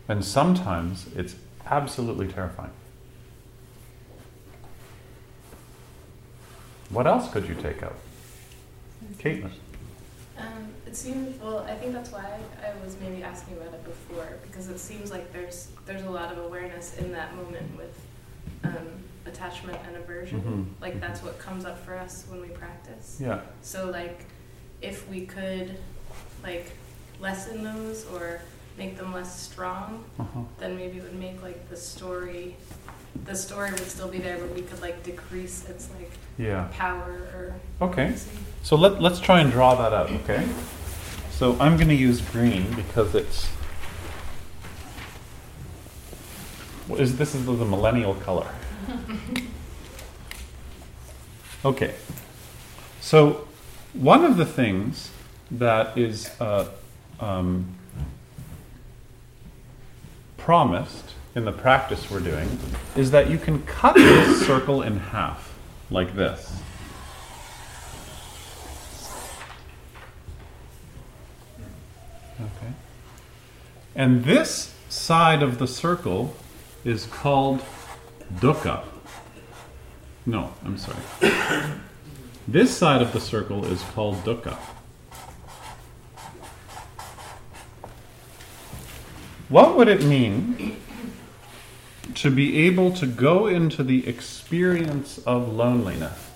And 0.08 0.24
sometimes 0.24 1.08
it's 1.16 1.36
absolutely 1.66 2.28
terrifying. 2.28 2.72
What 6.90 7.08
else 7.08 7.32
could 7.32 7.48
you 7.48 7.56
take 7.56 7.82
out? 7.82 7.96
Caitlin. 9.18 9.52
Um, 10.38 10.68
it 10.86 10.96
seems 10.96 11.42
well. 11.42 11.60
I 11.60 11.76
think 11.76 11.94
that's 11.94 12.12
why 12.12 12.40
I 12.62 12.84
was 12.84 12.96
maybe 13.02 13.24
asking 13.24 13.58
about 13.58 13.74
it 13.74 13.84
before 13.84 14.28
because 14.44 14.68
it 14.70 14.80
seems 14.80 15.10
like 15.10 15.32
there's 15.34 15.70
there's 15.86 16.04
a 16.04 16.10
lot 16.10 16.32
of 16.32 16.38
awareness 16.40 16.98
in 16.98 17.12
that 17.14 17.36
moment 17.36 17.76
with 17.78 18.00
um, 18.64 18.88
attachment 19.26 19.80
and 19.88 19.96
aversion. 19.96 20.42
Mhm. 20.42 20.82
Like 20.82 21.00
that's 21.00 21.24
what 21.24 21.40
comes 21.40 21.66
up 21.66 21.84
for 21.84 21.96
us 21.98 22.26
when 22.30 22.42
we 22.42 22.50
practice. 22.50 23.18
Yeah. 23.20 23.42
So 23.62 23.90
like, 23.90 24.26
if 24.82 25.08
we 25.10 25.26
could, 25.26 25.78
like, 26.44 26.72
lessen 27.20 27.64
those 27.64 28.06
or 28.14 28.42
make 28.78 28.98
them 28.98 29.14
less 29.14 29.40
strong, 29.40 30.04
Uh-huh. 30.20 30.42
then 30.60 30.76
maybe 30.76 30.98
it 30.98 31.04
would 31.04 31.20
make 31.20 31.42
like 31.42 31.70
the 31.70 31.78
story, 31.78 32.56
the 33.26 33.36
story 33.36 33.72
would 33.72 33.80
still 33.90 34.08
be 34.10 34.20
there, 34.20 34.38
but 34.38 34.54
we 34.54 34.62
could 34.62 34.82
like 34.82 35.02
decrease 35.04 35.68
its 35.70 35.90
like 35.98 36.12
Yeah. 36.38 36.68
power 36.74 37.12
or. 37.34 37.56
Okay. 37.88 38.16
So 38.64 38.76
let, 38.76 39.02
let's 39.02 39.20
try 39.20 39.40
and 39.42 39.52
draw 39.52 39.76
that 39.76 39.94
out, 39.94 40.10
okay? 40.12 40.46
So 41.32 41.56
I'm 41.60 41.76
going 41.78 41.90
to 41.90 41.96
use 41.96 42.22
green 42.22 42.74
because 42.76 43.14
it's. 43.16 43.46
What 46.88 47.00
is 47.00 47.18
this 47.18 47.34
is 47.36 47.46
the 47.46 47.54
millennial 47.54 48.16
color. 48.16 48.48
Okay. 51.66 51.96
So 53.02 53.48
one 53.94 54.24
of 54.24 54.38
the 54.38 54.46
things 54.46 55.10
that 55.50 55.98
is 55.98 56.30
uh, 56.40 56.70
um, 57.20 57.66
promised 60.46 61.16
in 61.34 61.44
the 61.44 61.52
practice 61.52 62.12
we're 62.12 62.20
doing 62.20 62.48
is 62.96 63.10
that 63.10 63.32
you 63.32 63.38
can 63.40 63.64
cut 63.64 63.96
this 63.96 64.46
circle 64.46 64.84
in 64.84 64.96
half 64.96 65.58
like 65.90 66.16
this. 66.16 66.62
Okay. 72.40 72.74
And 73.96 74.24
this 74.24 74.76
side 74.88 75.42
of 75.42 75.58
the 75.58 75.68
circle 75.68 76.36
is 76.84 77.08
called 77.08 77.64
dukkha. 78.36 78.84
No, 80.28 80.54
I'm 80.64 80.78
sorry. 80.78 81.00
this 82.48 82.78
side 82.78 83.02
of 83.02 83.14
the 83.14 83.20
circle 83.20 83.66
is 83.66 83.82
called 83.82 84.18
dukkha. 84.18 84.56
What 89.50 89.78
would 89.78 89.88
it 89.88 90.04
mean 90.04 90.78
to 92.16 92.32
be 92.32 92.66
able 92.66 92.92
to 92.94 93.06
go 93.06 93.48
into 93.48 93.84
the 93.84 94.08
experience 94.08 95.20
of 95.20 95.54
loneliness? 95.54 96.32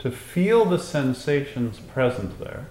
To 0.00 0.10
feel 0.10 0.64
the 0.64 0.78
sensations 0.78 1.78
present 1.78 2.38
there? 2.38 2.66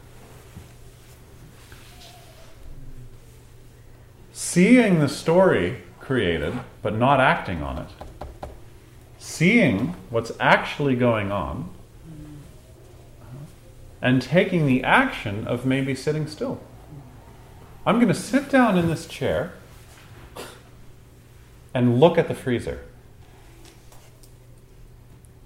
seeing 4.56 5.00
the 5.00 5.10
story 5.10 5.82
created 6.00 6.54
but 6.82 6.94
not 6.94 7.20
acting 7.20 7.62
on 7.62 7.78
it, 7.78 8.48
seeing 9.18 9.88
what's 10.10 10.32
actually 10.40 10.96
going 10.96 11.30
on, 11.30 11.70
and 14.02 14.22
taking 14.22 14.66
the 14.66 14.84
action 14.84 15.46
of 15.46 15.66
maybe 15.66 15.94
sitting 15.94 16.26
still. 16.26 16.62
I'm 17.86 17.96
going 17.96 18.08
to 18.08 18.14
sit 18.14 18.50
down 18.50 18.78
in 18.78 18.88
this 18.88 19.06
chair 19.08 19.54
and 21.74 22.00
look 22.00 22.18
at 22.18 22.28
the 22.28 22.34
freezer 22.34 22.82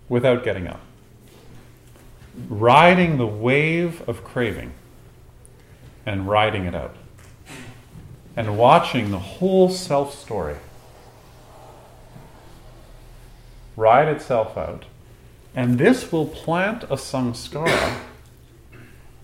without 0.07 0.43
getting 0.43 0.67
up, 0.67 0.81
riding 2.47 3.17
the 3.17 3.27
wave 3.27 4.07
of 4.07 4.23
craving. 4.23 4.73
and 6.05 6.27
riding 6.27 6.65
it 6.65 6.73
out 6.73 6.95
and 8.35 8.57
watching 8.57 9.11
the 9.11 9.19
whole 9.19 9.69
self 9.69 10.17
story 10.17 10.55
ride 13.75 14.07
itself 14.07 14.57
out. 14.57 14.85
And 15.55 15.77
this 15.77 16.11
will 16.11 16.25
plant 16.25 16.83
a 16.83 16.95
samskara 16.95 17.99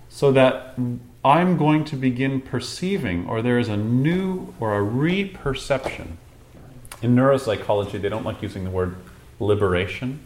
so 0.10 0.32
that 0.32 0.76
I'm 1.26 1.58
going 1.58 1.86
to 1.86 1.96
begin 1.96 2.40
perceiving, 2.40 3.28
or 3.28 3.42
there 3.42 3.58
is 3.58 3.68
a 3.68 3.76
new 3.76 4.54
or 4.60 4.78
a 4.78 4.82
reperception. 4.84 6.18
In 7.02 7.16
neuropsychology, 7.16 8.00
they 8.00 8.10
don't 8.10 8.24
like 8.24 8.44
using 8.44 8.64
the 8.64 8.70
word 8.70 8.96
liberation, 9.40 10.20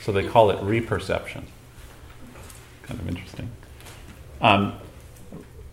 so 0.00 0.10
they 0.10 0.26
call 0.26 0.50
it 0.50 0.58
reperception. 0.58 1.44
Kind 2.82 2.98
of 2.98 3.08
interesting. 3.08 3.48
Um, 4.40 4.74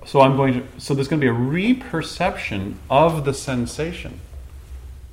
so 0.06 0.22
I'm 0.22 0.38
going 0.38 0.54
to. 0.54 0.80
So 0.80 0.94
there's 0.94 1.08
going 1.08 1.22
to 1.22 1.26
be 1.26 1.28
a 1.28 1.34
reperception 1.34 2.78
of 2.88 3.26
the 3.26 3.34
sensation, 3.34 4.20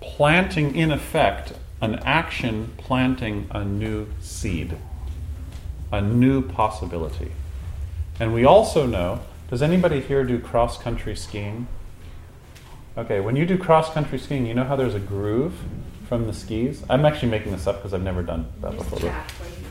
planting 0.03 0.77
in 0.77 0.90
effect 0.90 1.55
an 1.81 1.94
action, 2.00 2.74
planting 2.77 3.46
a 3.50 3.64
new 3.64 4.09
seed, 4.20 4.77
a 5.90 6.03
new 6.03 6.42
possibility. 6.42 7.33
And 8.20 8.35
we 8.35 8.44
also 8.44 8.85
know. 8.85 9.20
Does 9.51 9.63
anybody 9.63 10.01
here 10.01 10.25
do 10.25 10.39
cross 10.39 10.79
country 10.81 11.15
skiing? 11.15 11.67
Okay, 12.97 13.21
when 13.21 13.37
you 13.37 13.45
do 13.45 13.59
cross 13.59 13.93
country 13.93 14.19
skiing, 14.19 14.47
you 14.47 14.55
know 14.55 14.65
how 14.65 14.77
there's 14.77 14.95
a 14.95 15.01
groove 15.01 15.55
from 16.09 16.27
the 16.27 16.33
skis? 16.33 16.83
I'm 16.89 17.05
actually 17.05 17.31
making 17.31 17.53
this 17.53 17.67
up 17.67 17.77
because 17.77 17.93
I've 17.93 18.03
never 18.03 18.23
done 18.23 18.47
that 18.61 18.71
There's 18.73 18.75
a 18.75 18.91
before. 18.91 19.11
where 19.11 19.25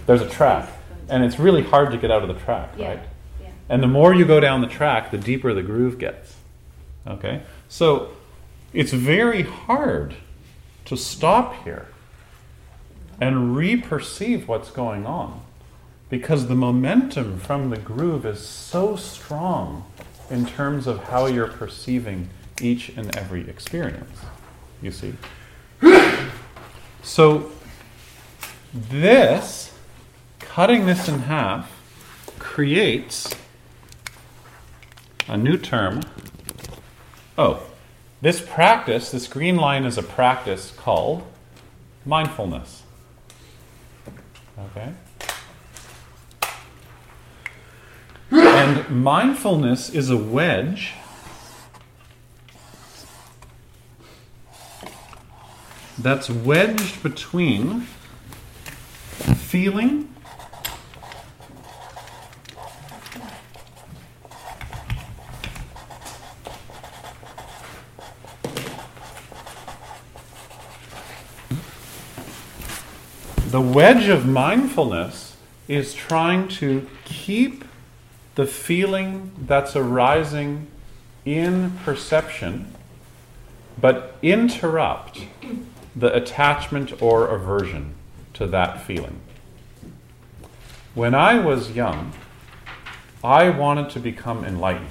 There's 0.06 0.22
a 0.22 0.30
track, 0.30 0.70
and 1.10 1.24
it's 1.24 1.40
really 1.40 1.64
hard 1.64 1.92
to 1.92 1.98
get 1.98 2.12
out 2.12 2.22
of 2.22 2.28
the 2.28 2.42
track, 2.44 2.74
Yeah, 2.78 2.90
right? 2.90 3.00
yeah. 3.42 3.48
And 3.70 3.82
the 3.82 3.88
more 3.88 4.14
you 4.14 4.26
go 4.26 4.40
down 4.40 4.62
the 4.62 4.68
track, 4.68 5.12
the 5.12 5.18
deeper 5.18 5.54
the 5.54 5.64
groove 5.64 5.98
gets. 5.98 6.36
Okay? 7.08 7.42
So 7.70 8.10
it's 8.74 8.92
very 8.92 9.44
hard 9.44 10.16
to 10.86 10.98
stop 10.98 11.64
here 11.64 11.88
and 13.22 13.56
re 13.56 13.78
perceive 13.78 14.48
what's 14.48 14.70
going 14.70 15.06
on 15.06 15.42
because 16.14 16.46
the 16.46 16.54
momentum 16.54 17.40
from 17.40 17.72
the 17.72 17.78
groove 17.78 18.24
is 18.24 18.40
so 18.40 18.96
strong 18.96 19.84
in 20.30 20.46
terms 20.46 20.86
of 20.86 21.04
how 21.06 21.26
you're 21.26 21.48
perceiving 21.48 22.30
each 22.62 22.90
and 22.90 23.18
every 23.18 23.50
experience. 23.50 24.20
You 24.84 24.92
see? 24.92 25.16
So 27.02 27.52
this, 28.72 29.74
cutting 30.38 30.86
this 30.86 31.10
in 31.10 31.18
half, 31.22 31.72
creates 32.38 33.34
a 35.28 35.36
new 35.36 35.58
term. 35.58 36.04
Oh, 37.40 37.64
this 38.22 38.40
practice, 38.40 39.10
this 39.10 39.26
green 39.26 39.56
line 39.56 39.84
is 39.84 39.98
a 39.98 40.04
practice 40.04 40.70
called 40.78 41.24
mindfulness. 42.06 42.84
Okay? 44.60 44.94
And 48.64 49.04
mindfulness 49.04 49.90
is 49.90 50.10
a 50.10 50.16
wedge 50.16 50.94
that's 55.98 56.30
wedged 56.30 57.04
between 57.04 57.82
feeling 59.36 60.08
the 73.50 73.60
wedge 73.60 74.08
of 74.08 74.26
mindfulness 74.26 75.36
is 75.68 75.94
trying 75.94 76.48
to 76.48 76.90
keep 77.04 77.66
the 78.36 78.46
feeling 78.46 79.32
that's 79.38 79.76
arising 79.76 80.68
in 81.26 81.72
perception, 81.84 82.74
but 83.80 84.16
interrupt 84.22 85.22
the 85.96 86.14
attachment 86.14 87.02
or 87.02 87.28
aversion 87.28 87.94
to 88.34 88.48
that 88.48 88.82
feeling. 88.82 89.20
When 90.96 91.14
I 91.16 91.40
was 91.40 91.72
young, 91.72 92.14
I 93.24 93.50
wanted 93.50 93.90
to 93.92 94.00
become 94.00 94.44
enlightened. 94.44 94.90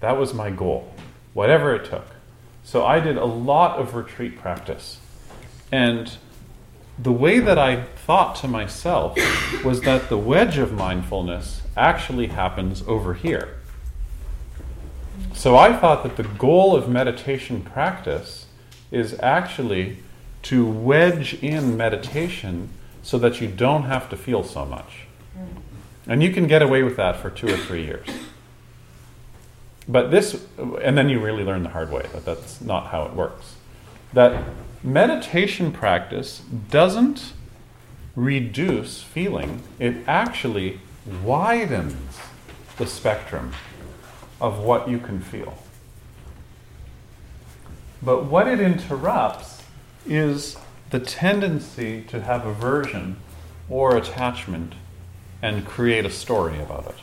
That 0.00 0.18
was 0.18 0.34
my 0.34 0.50
goal, 0.50 0.92
whatever 1.32 1.74
it 1.74 1.84
took. 1.84 2.06
So 2.64 2.84
I 2.84 3.00
did 3.00 3.16
a 3.16 3.24
lot 3.24 3.78
of 3.78 3.94
retreat 3.94 4.38
practice. 4.38 4.98
And 5.70 6.16
the 6.98 7.12
way 7.12 7.38
that 7.40 7.58
I 7.58 7.84
thought 7.84 8.36
to 8.36 8.48
myself 8.48 9.16
was 9.64 9.82
that 9.82 10.08
the 10.08 10.18
wedge 10.18 10.58
of 10.58 10.72
mindfulness 10.72 11.61
actually 11.76 12.28
happens 12.28 12.82
over 12.86 13.14
here. 13.14 13.58
So 15.34 15.56
I 15.56 15.72
thought 15.72 16.02
that 16.02 16.16
the 16.16 16.24
goal 16.24 16.76
of 16.76 16.88
meditation 16.88 17.62
practice 17.62 18.46
is 18.90 19.18
actually 19.20 19.98
to 20.42 20.66
wedge 20.66 21.34
in 21.42 21.76
meditation 21.76 22.68
so 23.02 23.18
that 23.18 23.40
you 23.40 23.48
don't 23.48 23.84
have 23.84 24.08
to 24.10 24.16
feel 24.16 24.44
so 24.44 24.64
much. 24.64 25.06
And 26.06 26.22
you 26.22 26.32
can 26.32 26.46
get 26.46 26.62
away 26.62 26.82
with 26.82 26.96
that 26.96 27.16
for 27.16 27.30
two 27.30 27.48
or 27.48 27.56
three 27.56 27.84
years. 27.84 28.06
But 29.88 30.10
this, 30.10 30.44
and 30.58 30.96
then 30.96 31.08
you 31.08 31.20
really 31.20 31.44
learn 31.44 31.62
the 31.62 31.70
hard 31.70 31.90
way 31.90 32.06
that 32.12 32.24
that's 32.24 32.60
not 32.60 32.88
how 32.88 33.04
it 33.04 33.14
works. 33.14 33.56
That 34.12 34.44
meditation 34.82 35.72
practice 35.72 36.42
doesn't 36.70 37.32
reduce 38.14 39.02
feeling, 39.02 39.62
it 39.78 39.96
actually 40.06 40.80
widens 41.06 42.18
the 42.76 42.86
spectrum 42.86 43.52
of 44.40 44.58
what 44.58 44.88
you 44.88 44.98
can 44.98 45.20
feel. 45.20 45.56
But 48.02 48.24
what 48.24 48.48
it 48.48 48.60
interrupts 48.60 49.62
is 50.06 50.56
the 50.90 51.00
tendency 51.00 52.02
to 52.08 52.20
have 52.22 52.44
aversion 52.44 53.16
or 53.68 53.96
attachment 53.96 54.74
and 55.40 55.66
create 55.66 56.04
a 56.04 56.10
story 56.10 56.60
about 56.60 56.86
it. 56.88 56.96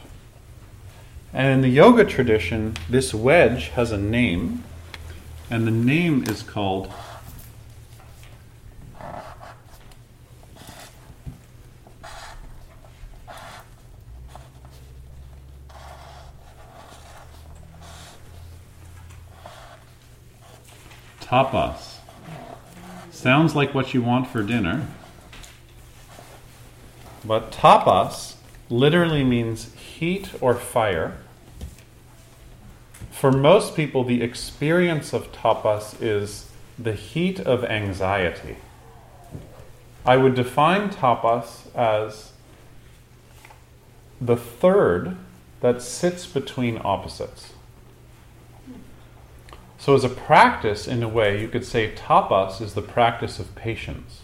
And 1.33 1.47
in 1.53 1.61
the 1.61 1.69
yoga 1.69 2.05
tradition, 2.05 2.75
this 2.89 3.13
wedge 3.13 3.69
has 3.69 3.91
a 3.91 3.97
name, 3.97 4.63
and 5.49 5.65
the 5.65 5.71
name 5.71 6.23
is 6.27 6.41
called 6.41 6.91
tapas. 21.29 21.97
Sounds 23.11 23.55
like 23.55 23.75
what 23.75 23.93
you 23.93 24.01
want 24.01 24.27
for 24.27 24.41
dinner. 24.41 24.87
But 27.23 27.51
tapas 27.51 28.35
literally 28.69 29.23
means 29.23 29.71
heat 29.75 30.31
or 30.41 30.55
fire. 30.55 31.17
For 33.11 33.31
most 33.31 33.75
people, 33.75 34.03
the 34.03 34.23
experience 34.23 35.13
of 35.13 35.31
tapas 35.31 36.01
is 36.01 36.49
the 36.79 36.93
heat 36.93 37.39
of 37.39 37.63
anxiety. 37.65 38.55
I 40.05 40.17
would 40.17 40.33
define 40.33 40.89
tapas 40.89 41.75
as 41.75 42.31
the 44.19 44.37
third 44.37 45.15
that 45.61 45.83
sits 45.83 46.25
between 46.25 46.81
opposites. 46.83 47.53
So, 49.79 49.95
as 49.95 50.03
a 50.03 50.09
practice, 50.09 50.87
in 50.87 51.01
a 51.01 51.07
way, 51.07 51.39
you 51.41 51.47
could 51.47 51.65
say 51.65 51.93
tapas 51.95 52.61
is 52.61 52.73
the 52.73 52.81
practice 52.81 53.39
of 53.39 53.55
patience. 53.55 54.21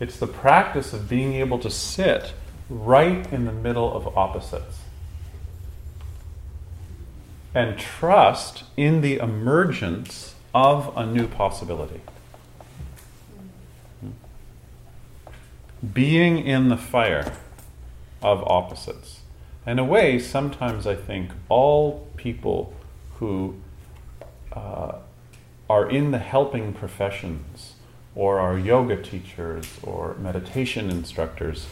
It's 0.00 0.16
the 0.16 0.26
practice 0.26 0.94
of 0.94 1.10
being 1.10 1.34
able 1.34 1.58
to 1.58 1.70
sit 1.70 2.32
right 2.70 3.30
in 3.30 3.44
the 3.44 3.52
middle 3.52 3.92
of 3.94 4.16
opposites 4.16 4.78
and 7.54 7.78
trust 7.78 8.64
in 8.76 9.02
the 9.02 9.18
emergence 9.18 10.34
of 10.54 10.96
a 10.96 11.04
new 11.04 11.26
possibility. 11.26 12.00
Being 15.92 16.38
in 16.38 16.68
the 16.68 16.76
fire 16.76 17.36
of 18.22 18.42
opposites. 18.44 19.20
In 19.66 19.78
a 19.78 19.84
way, 19.84 20.18
sometimes 20.18 20.86
I 20.86 20.94
think 20.94 21.30
all 21.48 22.08
people 22.16 22.74
who 23.18 23.56
uh, 24.52 24.92
are 25.68 25.88
in 25.88 26.10
the 26.10 26.18
helping 26.18 26.72
professions 26.72 27.74
or 28.14 28.40
are 28.40 28.58
yoga 28.58 29.00
teachers 29.00 29.78
or 29.82 30.14
meditation 30.14 30.90
instructors 30.90 31.66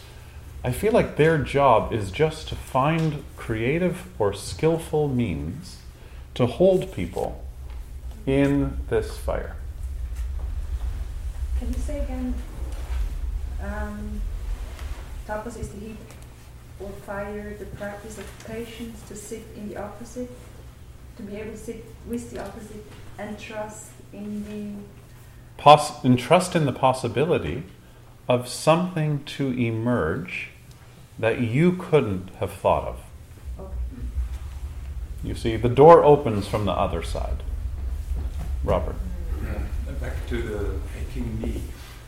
I 0.61 0.73
feel 0.73 0.91
like 0.91 1.15
their 1.15 1.37
job 1.37 1.93
is 1.93 2.11
just 2.11 2.49
to 2.49 2.55
find 2.55 3.23
creative 3.37 4.07
or 4.19 4.33
skillful 4.33 5.07
means 5.07 5.77
to 6.33 6.45
hold 6.47 6.91
people 6.91 7.41
in 8.25 8.77
this 8.89 9.17
fire. 9.17 9.55
Can 11.59 11.69
you 11.69 11.79
say 11.79 12.01
again? 12.01 12.33
Um, 13.63 14.21
tapas 15.25 15.57
is 15.57 15.69
the 15.69 15.79
heat 15.79 15.97
or 16.81 16.89
fire, 17.05 17.55
the 17.57 17.65
practice 17.65 18.17
of 18.17 18.25
patience 18.45 19.01
to 19.07 19.15
sit 19.15 19.43
in 19.55 19.69
the 19.69 19.77
opposite, 19.77 20.29
to 21.19 21.23
be 21.25 21.35
able 21.37 21.51
to 21.51 21.57
sit 21.57 21.83
with 22.07 22.31
the 22.31 22.41
opposite 22.43 22.83
and 23.17 23.37
trust 23.37 23.89
in 24.13 24.43
the. 24.45 25.61
Poss- 25.61 26.03
and 26.03 26.17
trust 26.17 26.55
in 26.55 26.65
the 26.65 26.71
possibility 26.71 27.63
of 28.29 28.47
something 28.47 29.23
to 29.25 29.51
emerge 29.51 30.49
that 31.17 31.41
you 31.41 31.73
couldn't 31.73 32.29
have 32.39 32.53
thought 32.53 32.87
of. 32.87 32.99
Okay. 33.59 33.73
You 35.23 35.35
see, 35.35 35.57
the 35.57 35.67
door 35.67 36.03
opens 36.03 36.47
from 36.47 36.63
the 36.65 36.71
other 36.71 37.03
side. 37.03 37.43
Robert. 38.63 38.95
Back 39.99 40.13
to 40.29 40.41
the 40.41 40.75
aching 41.01 41.41
knee. 41.41 41.61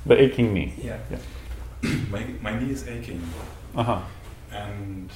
The 0.06 0.21
aching 0.21 0.54
knee. 0.54 0.74
Yeah. 0.82 0.97
Yeah. 1.12 1.17
my, 2.10 2.24
my 2.41 2.58
knee 2.58 2.71
is 2.71 2.88
aching, 2.88 3.21
Uh 3.76 3.84
huh. 3.84 4.02
and 4.50 5.10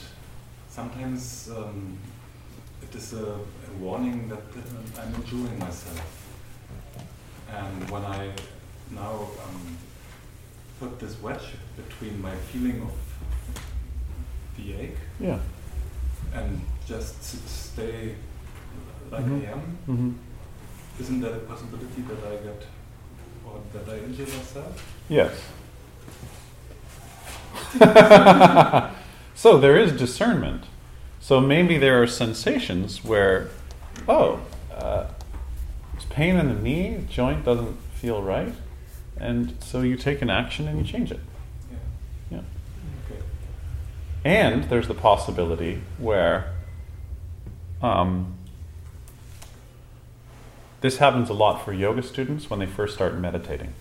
sometimes 0.68 1.50
um, 1.56 1.98
it 2.06 2.15
is 2.96 3.14
a, 3.14 3.26
a 3.26 3.72
warning 3.80 4.30
that 4.30 4.38
uh, 4.40 5.02
I'm 5.02 5.14
injuring 5.16 5.60
myself. 5.60 6.02
And 7.52 7.90
when 7.92 8.04
I 8.04 8.30
now 8.92 9.28
um, 9.46 9.78
put 10.80 11.00
this 11.00 11.22
wedge 11.22 11.48
between 11.76 12.22
my 12.22 12.36
feeling 12.52 12.82
of 12.82 12.92
the 14.58 14.74
ache 14.74 14.98
Yeah. 15.20 15.40
and 16.34 16.62
just 16.88 17.16
s- 17.20 17.42
stay 17.46 18.16
like 19.12 19.26
Mhm. 19.26 19.42
I 19.48 19.52
am, 19.52 19.78
Mm-hmm. 19.88 20.12
isn't 21.02 21.20
that 21.22 21.34
a 21.34 21.40
possibility 21.52 22.02
that 22.10 22.24
I 22.32 22.36
get 22.48 22.62
or 23.46 23.62
that 23.74 23.90
I 23.94 23.98
injure 24.06 24.26
myself? 24.38 24.74
Yes. 25.10 25.34
so 29.36 29.58
there 29.58 29.78
is 29.78 29.92
discernment. 29.92 30.64
So 31.26 31.42
maybe 31.42 31.80
there 31.80 32.04
are 32.04 32.06
sensations 32.06 33.04
where, 33.04 33.50
oh, 34.08 34.42
uh, 34.72 35.08
there's 35.92 36.06
pain 36.06 36.36
in 36.36 36.50
the 36.50 36.54
knee, 36.54 37.04
joint 37.10 37.44
doesn't 37.44 37.78
feel 37.96 38.22
right, 38.22 38.54
and 39.18 39.56
so 39.60 39.82
you 39.82 39.98
take 39.98 40.22
an 40.22 40.30
action 40.30 40.68
and 40.68 40.78
you 40.78 40.86
change 40.86 41.12
it. 41.12 41.20
Yeah. 41.72 41.78
Yeah. 42.30 42.42
Okay. 43.10 43.24
And 44.24 44.66
there's 44.66 44.88
the 44.88 44.94
possibility 44.94 45.82
where 45.98 46.54
um, 47.82 48.36
this 50.82 50.98
happens 50.98 51.32
a 51.32 51.34
lot 51.34 51.66
for 51.66 51.74
yoga 51.74 52.04
students 52.04 52.52
when 52.52 52.60
they 52.60 52.68
first 52.68 52.94
start 52.94 53.16
meditating. 53.16 53.74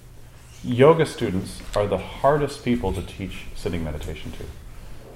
Yoga 0.62 1.04
students 1.04 1.60
are 1.76 1.86
the 1.86 1.98
hardest 1.98 2.64
people 2.64 2.90
to 2.94 3.02
teach 3.02 3.44
sitting 3.54 3.84
meditation 3.84 4.32
to 4.32 4.44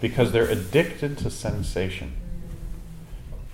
because 0.01 0.33
they're 0.33 0.49
addicted 0.49 1.19
to 1.19 1.31
sensation. 1.31 2.13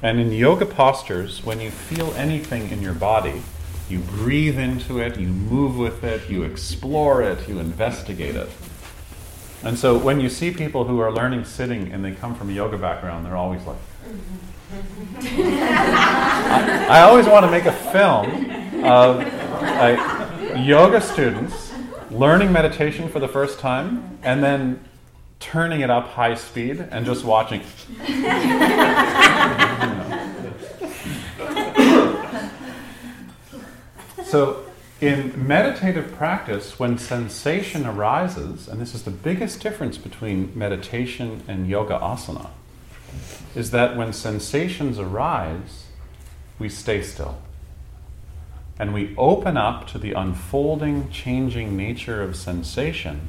And 0.03 0.21
in 0.21 0.33
yoga 0.33 0.67
postures, 0.67 1.45
when 1.45 1.61
you 1.61 1.71
feel 1.71 2.13
anything 2.15 2.71
in 2.71 2.83
your 2.83 2.93
body, 2.93 3.43
you 3.89 4.01
breathe 4.01 4.59
into 4.59 4.99
it, 4.99 5.19
you 5.19 5.29
move 5.29 5.79
with 5.79 6.05
it, 6.05 6.29
you 6.29 6.43
explore 6.43 7.23
it, 7.23 7.49
you 7.49 7.59
investigate 7.59 8.35
it. 8.35 8.51
And 9.63 9.79
so 9.79 9.97
when 9.97 10.21
you 10.21 10.29
see 10.29 10.51
people 10.51 10.85
who 10.85 11.01
are 11.01 11.11
learning 11.11 11.47
sitting 11.47 11.91
and 11.91 12.05
they 12.05 12.13
come 12.13 12.35
from 12.35 12.51
a 12.51 12.53
yoga 12.53 12.77
background, 12.77 13.25
they're 13.25 13.37
always 13.37 13.65
like, 13.65 13.79
I, 15.23 16.87
I 16.91 17.01
always 17.03 17.27
want 17.27 17.47
to 17.47 17.51
make 17.51 17.65
a 17.65 17.73
film 17.73 18.85
of 18.85 19.19
like, 19.63 20.67
yoga 20.67 21.01
students 21.01 21.73
learning 22.11 22.53
meditation 22.53 23.09
for 23.09 23.21
the 23.21 23.29
first 23.29 23.59
time 23.59 24.19
and 24.23 24.43
then 24.43 24.85
turning 25.45 25.83
it 25.83 25.91
up 25.91 26.09
high 26.09 26.35
speed 26.35 26.89
and 26.91 27.05
just 27.05 27.25
watching. 27.25 27.61
So, 34.25 34.65
in 35.01 35.47
meditative 35.47 36.13
practice, 36.17 36.77
when 36.77 36.99
sensation 36.99 37.87
arises, 37.87 38.67
and 38.67 38.81
this 38.81 38.93
is 38.93 39.05
the 39.05 39.13
biggest 39.13 39.61
difference 39.61 39.97
between 39.97 40.51
meditation 40.59 41.45
and 41.47 41.69
yoga 41.69 41.99
asana, 41.99 42.49
is 43.55 43.71
that 43.71 43.97
when 43.97 44.13
sensations 44.13 44.99
arise, 44.99 45.85
we 46.59 46.69
stay 46.69 47.01
still. 47.01 47.41
And 48.77 48.93
we 48.93 49.15
open 49.17 49.57
up 49.57 49.87
to 49.89 49.99
the 49.99 50.15
unfolding, 50.15 51.11
changing 51.11 51.77
nature 51.77 52.21
of 52.21 52.35
sensation. 52.35 53.29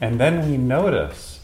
And 0.00 0.20
then 0.20 0.50
we 0.50 0.56
notice, 0.56 1.40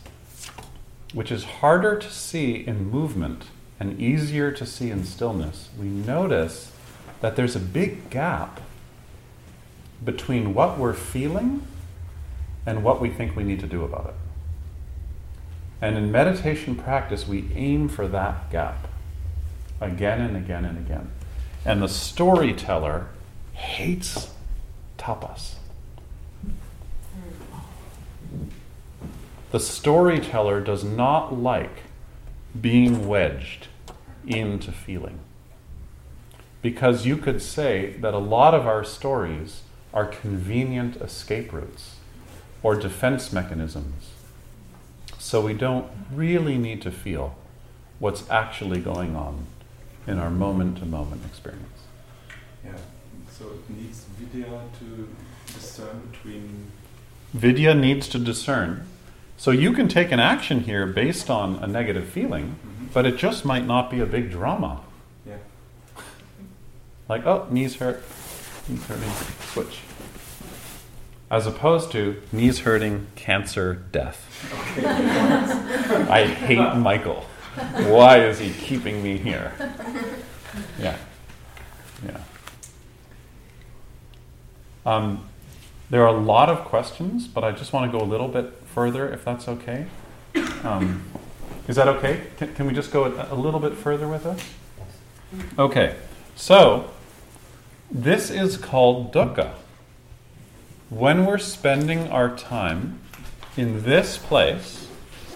which 1.14 1.32
is 1.32 1.44
harder 1.44 1.96
to 1.98 2.10
see 2.10 2.66
in 2.66 2.90
movement 2.90 3.44
and 3.80 4.00
easier 4.00 4.52
to 4.52 4.66
see 4.66 4.90
in 4.90 5.04
stillness, 5.04 5.70
we 5.78 5.86
notice 5.86 6.72
that 7.20 7.36
there's 7.36 7.56
a 7.56 7.60
big 7.60 8.10
gap 8.10 8.60
between 10.04 10.54
what 10.54 10.78
we're 10.78 10.92
feeling 10.92 11.66
and 12.66 12.84
what 12.84 13.00
we 13.00 13.08
think 13.08 13.34
we 13.34 13.44
need 13.44 13.60
to 13.60 13.66
do 13.66 13.84
about 13.84 14.06
it. 14.06 14.14
And 15.80 15.96
in 15.96 16.12
meditation 16.12 16.76
practice, 16.76 17.26
we 17.26 17.48
aim 17.54 17.88
for 17.88 18.06
that 18.08 18.50
gap 18.50 18.86
again 19.80 20.20
and 20.20 20.36
again 20.36 20.64
and 20.64 20.78
again. 20.78 21.10
And 21.64 21.82
the 21.82 21.88
storyteller 21.88 23.08
hates 23.52 24.30
tapas. 24.98 25.54
The 29.52 29.60
storyteller 29.60 30.62
does 30.62 30.82
not 30.82 31.38
like 31.38 31.82
being 32.58 33.06
wedged 33.06 33.68
into 34.26 34.72
feeling. 34.72 35.18
Because 36.62 37.04
you 37.04 37.18
could 37.18 37.42
say 37.42 37.96
that 38.00 38.14
a 38.14 38.18
lot 38.18 38.54
of 38.54 38.66
our 38.66 38.82
stories 38.82 39.60
are 39.92 40.06
convenient 40.06 40.96
escape 40.96 41.52
routes 41.52 41.96
or 42.62 42.76
defense 42.76 43.30
mechanisms. 43.30 44.12
So 45.18 45.42
we 45.42 45.52
don't 45.52 45.86
really 46.10 46.56
need 46.56 46.80
to 46.82 46.90
feel 46.90 47.36
what's 47.98 48.28
actually 48.30 48.80
going 48.80 49.14
on 49.14 49.46
in 50.06 50.18
our 50.18 50.30
moment 50.30 50.78
to 50.78 50.86
moment 50.86 51.26
experience. 51.26 51.68
Yeah. 52.64 52.72
So 53.30 53.44
it 53.48 53.70
needs 53.70 54.04
vidya 54.18 54.62
to 54.78 55.08
discern 55.52 56.08
between. 56.10 56.70
Vidya 57.34 57.74
needs 57.74 58.08
to 58.08 58.18
discern. 58.18 58.86
So 59.42 59.50
you 59.50 59.72
can 59.72 59.88
take 59.88 60.12
an 60.12 60.20
action 60.20 60.60
here 60.60 60.86
based 60.86 61.28
on 61.28 61.56
a 61.56 61.66
negative 61.66 62.08
feeling, 62.08 62.54
Mhm. 62.64 62.92
but 62.94 63.06
it 63.06 63.16
just 63.16 63.44
might 63.44 63.66
not 63.66 63.90
be 63.90 63.98
a 63.98 64.06
big 64.06 64.30
drama. 64.30 64.82
Yeah. 65.26 65.38
Like, 67.08 67.26
oh, 67.26 67.48
knees 67.50 67.74
hurt, 67.74 68.04
knees 68.68 68.84
hurting, 68.86 69.10
switch. 69.52 69.80
As 71.28 71.48
opposed 71.48 71.90
to 71.90 72.22
knees 72.30 72.60
hurting, 72.60 73.08
cancer, 73.16 73.74
death. 73.90 74.20
I 76.08 76.24
hate 76.24 76.76
Michael. 76.76 77.26
Why 77.88 78.18
is 78.18 78.38
he 78.38 78.52
keeping 78.52 79.02
me 79.02 79.18
here? 79.18 79.54
Yeah. 80.78 80.96
Yeah. 82.06 82.18
Um, 84.86 85.24
there 85.90 86.02
are 86.02 86.14
a 86.14 86.20
lot 86.20 86.48
of 86.48 86.64
questions, 86.64 87.26
but 87.26 87.42
I 87.42 87.50
just 87.50 87.72
want 87.72 87.90
to 87.90 87.98
go 87.98 88.04
a 88.04 88.06
little 88.06 88.28
bit 88.28 88.61
further, 88.74 89.08
if 89.08 89.24
that's 89.24 89.48
okay. 89.48 89.86
Um, 90.64 91.02
is 91.68 91.76
that 91.76 91.88
okay? 91.88 92.26
Can, 92.36 92.54
can 92.54 92.66
we 92.66 92.72
just 92.72 92.92
go 92.92 93.04
a, 93.04 93.32
a 93.32 93.36
little 93.36 93.60
bit 93.60 93.74
further 93.74 94.08
with 94.08 94.24
this? 94.24 94.42
Okay. 95.58 95.96
So, 96.34 96.90
this 97.90 98.30
is 98.30 98.56
called 98.56 99.12
dukkha. 99.12 99.52
When 100.88 101.26
we're 101.26 101.38
spending 101.38 102.10
our 102.10 102.34
time 102.36 103.00
in 103.56 103.82
this 103.82 104.18
place, 104.18 104.86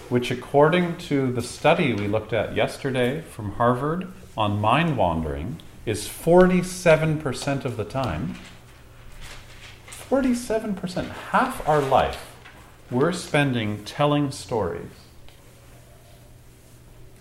which, 0.09 0.31
according 0.31 0.97
to 0.97 1.31
the 1.31 1.41
study 1.41 1.93
we 1.93 2.07
looked 2.07 2.33
at 2.33 2.55
yesterday 2.55 3.21
from 3.21 3.53
Harvard 3.53 4.11
on 4.37 4.61
mind 4.61 4.97
wandering, 4.97 5.61
is 5.85 6.07
47% 6.07 7.65
of 7.65 7.77
the 7.77 7.83
time. 7.83 8.35
47%, 10.09 11.09
half 11.31 11.67
our 11.67 11.81
life, 11.81 12.36
we're 12.89 13.11
spending 13.11 13.83
telling 13.83 14.31
stories 14.31 14.91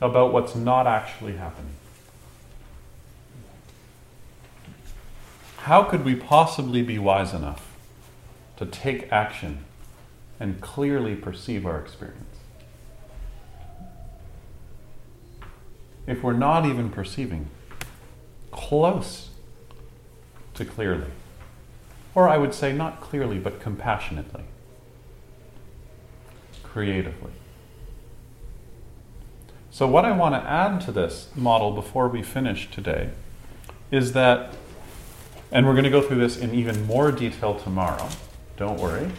about 0.00 0.33
what's 0.33 0.55
not 0.55 0.87
actually 0.87 1.37
happening. 1.37 1.74
How 5.59 5.83
could 5.83 6.05
we 6.05 6.14
possibly 6.14 6.83
be 6.83 6.98
wise 6.98 7.33
enough 7.33 7.76
to 8.57 8.66
take 8.66 9.11
action 9.12 9.64
and 10.38 10.61
clearly 10.61 11.14
perceive 11.14 11.66
our 11.66 11.79
experience. 11.79 12.22
If 16.07 16.22
we're 16.22 16.35
not 16.35 16.66
even 16.66 16.90
perceiving 16.90 17.48
close 18.50 19.31
to 20.55 20.64
clearly, 20.64 21.11
or 22.14 22.29
I 22.29 22.38
would 22.38 22.55
say 22.55 22.72
not 22.72 23.00
clearly, 23.00 23.38
but 23.38 23.61
compassionately, 23.61 24.44
creatively. 26.76 27.32
So, 29.70 29.86
what 29.88 30.04
I 30.04 30.12
want 30.12 30.34
to 30.34 30.46
add 30.46 30.82
to 30.82 30.92
this 30.92 31.30
model 31.34 31.70
before 31.70 32.06
we 32.06 32.22
finish 32.22 32.70
today 32.70 33.12
is 33.90 34.12
that, 34.12 34.52
and 35.50 35.64
we're 35.64 35.72
going 35.72 35.84
to 35.84 35.90
go 35.90 36.02
through 36.02 36.18
this 36.18 36.36
in 36.36 36.54
even 36.54 36.86
more 36.86 37.10
detail 37.10 37.54
tomorrow, 37.54 38.10
don't 38.58 38.78
worry, 38.78 39.10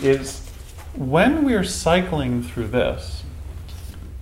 is 0.00 0.48
when 0.94 1.44
we're 1.44 1.64
cycling 1.64 2.40
through 2.40 2.68
this, 2.68 3.24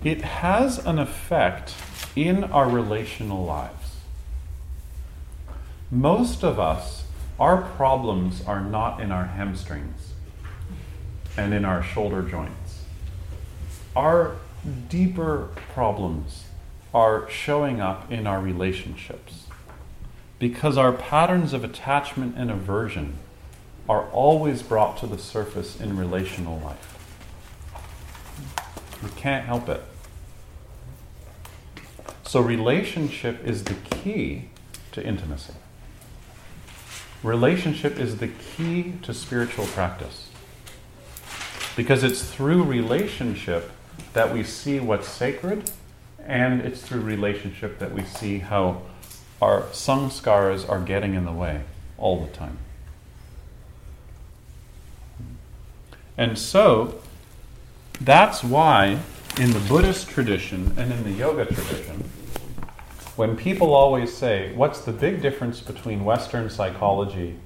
it 0.03 0.23
has 0.23 0.79
an 0.87 0.99
effect 0.99 1.75
in 2.17 2.45
our 2.45 2.71
relational 2.71 3.45
lives. 3.45 3.97
Most 5.91 6.43
of 6.43 6.59
us, 6.59 7.05
our 7.39 7.61
problems 7.61 8.43
are 8.47 8.63
not 8.63 9.03
in 9.03 9.13
our 9.13 9.27
hamstrings 9.27 10.09
and 11.39 11.55
in 11.55 11.65
our 11.65 11.83
shoulder 11.85 12.21
joints. 12.21 12.83
Our 13.95 14.37
deeper 14.89 15.51
problems 15.73 16.47
are 16.93 17.31
showing 17.31 17.81
up 17.81 18.11
in 18.11 18.27
our 18.27 18.41
relationships 18.41 19.47
because 20.41 20.77
our 20.77 20.93
patterns 20.93 21.53
of 21.53 21.63
attachment 21.63 22.35
and 22.37 22.51
aversion 22.51 23.19
are 23.89 24.11
always 24.11 24.63
brought 24.63 24.99
to 24.99 25.07
the 25.07 25.17
surface 25.17 25.81
in 25.81 25.97
relational 25.97 26.59
life. 26.59 26.97
We 29.03 29.11
can't 29.11 29.47
help 29.47 29.69
it. 29.69 29.83
So, 32.25 32.41
relationship 32.41 33.43
is 33.45 33.65
the 33.65 33.75
key 33.75 34.49
to 34.93 35.07
intimacy. 35.07 35.55
Relationship 37.23 37.99
is 37.99 38.19
the 38.19 38.29
key 38.29 38.95
to 39.03 39.15
spiritual 39.15 39.67
practice. 39.67 40.28
Because 41.79 42.03
it's 42.03 42.25
through 42.25 42.65
relationship 42.65 43.71
that 44.13 44.35
we 44.35 44.43
see 44.43 44.81
what's 44.81 45.07
sacred, 45.07 45.71
and 46.27 46.61
it's 46.61 46.83
through 46.83 47.03
relationship 47.03 47.79
that 47.79 47.93
we 47.93 48.03
see 48.03 48.41
how 48.41 48.83
our 49.41 49.63
samskaras 49.71 50.69
are 50.69 50.81
getting 50.81 51.15
in 51.15 51.25
the 51.25 51.31
way 51.31 51.61
all 51.97 52.21
the 52.21 52.33
time. 52.33 52.59
And 56.17 56.37
so, 56.37 57.01
that's 58.01 58.43
why 58.43 58.99
in 59.39 59.53
the 59.53 59.61
Buddhist 59.61 60.09
tradition 60.09 60.75
and 60.77 60.93
in 60.93 61.05
the 61.05 61.13
yoga 61.13 61.45
tradition, 61.45 62.11
when 63.15 63.37
people 63.37 63.73
always 63.73 64.13
say, 64.13 64.53
What's 64.57 64.81
the 64.81 64.91
big 64.93 65.23
difference 65.23 65.61
between 65.61 66.05
Western 66.05 66.51
psychology 66.51 67.37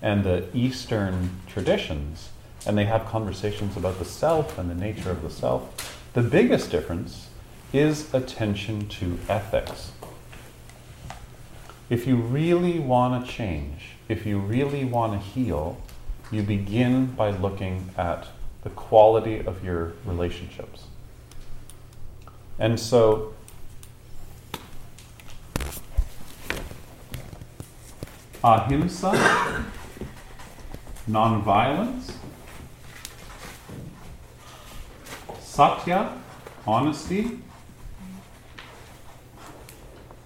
and 0.00 0.24
the 0.24 0.46
Eastern 0.54 1.28
traditions? 1.46 2.30
And 2.66 2.76
they 2.78 2.84
have 2.84 3.06
conversations 3.06 3.76
about 3.76 3.98
the 3.98 4.04
self 4.04 4.58
and 4.58 4.70
the 4.70 4.74
nature 4.74 5.10
of 5.10 5.22
the 5.22 5.30
self, 5.30 6.00
the 6.14 6.22
biggest 6.22 6.70
difference 6.70 7.28
is 7.72 8.12
attention 8.14 8.88
to 8.88 9.18
ethics. 9.28 9.92
If 11.90 12.06
you 12.06 12.16
really 12.16 12.78
want 12.78 13.26
to 13.26 13.30
change, 13.30 13.96
if 14.08 14.24
you 14.24 14.38
really 14.38 14.84
want 14.84 15.12
to 15.12 15.18
heal, 15.18 15.76
you 16.30 16.42
begin 16.42 17.06
by 17.06 17.30
looking 17.30 17.90
at 17.96 18.28
the 18.62 18.70
quality 18.70 19.44
of 19.44 19.62
your 19.62 19.92
relationships. 20.06 20.84
And 22.58 22.80
so, 22.80 23.34
ahimsa, 28.42 29.66
nonviolence, 31.08 32.13
satya, 35.54 36.12
honesty, 36.66 37.38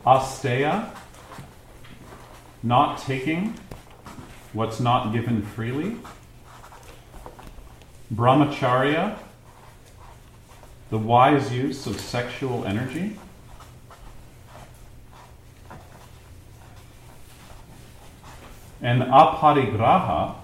asteya, 0.06 0.88
not 2.62 2.96
taking 2.96 3.54
what's 4.54 4.80
not 4.80 5.12
given 5.12 5.42
freely, 5.42 5.96
brahmacharya, 8.14 9.18
the 10.88 10.96
wise 10.96 11.52
use 11.52 11.86
of 11.86 12.00
sexual 12.00 12.64
energy. 12.64 13.18
And 18.80 19.02
aparigraha, 19.02 20.36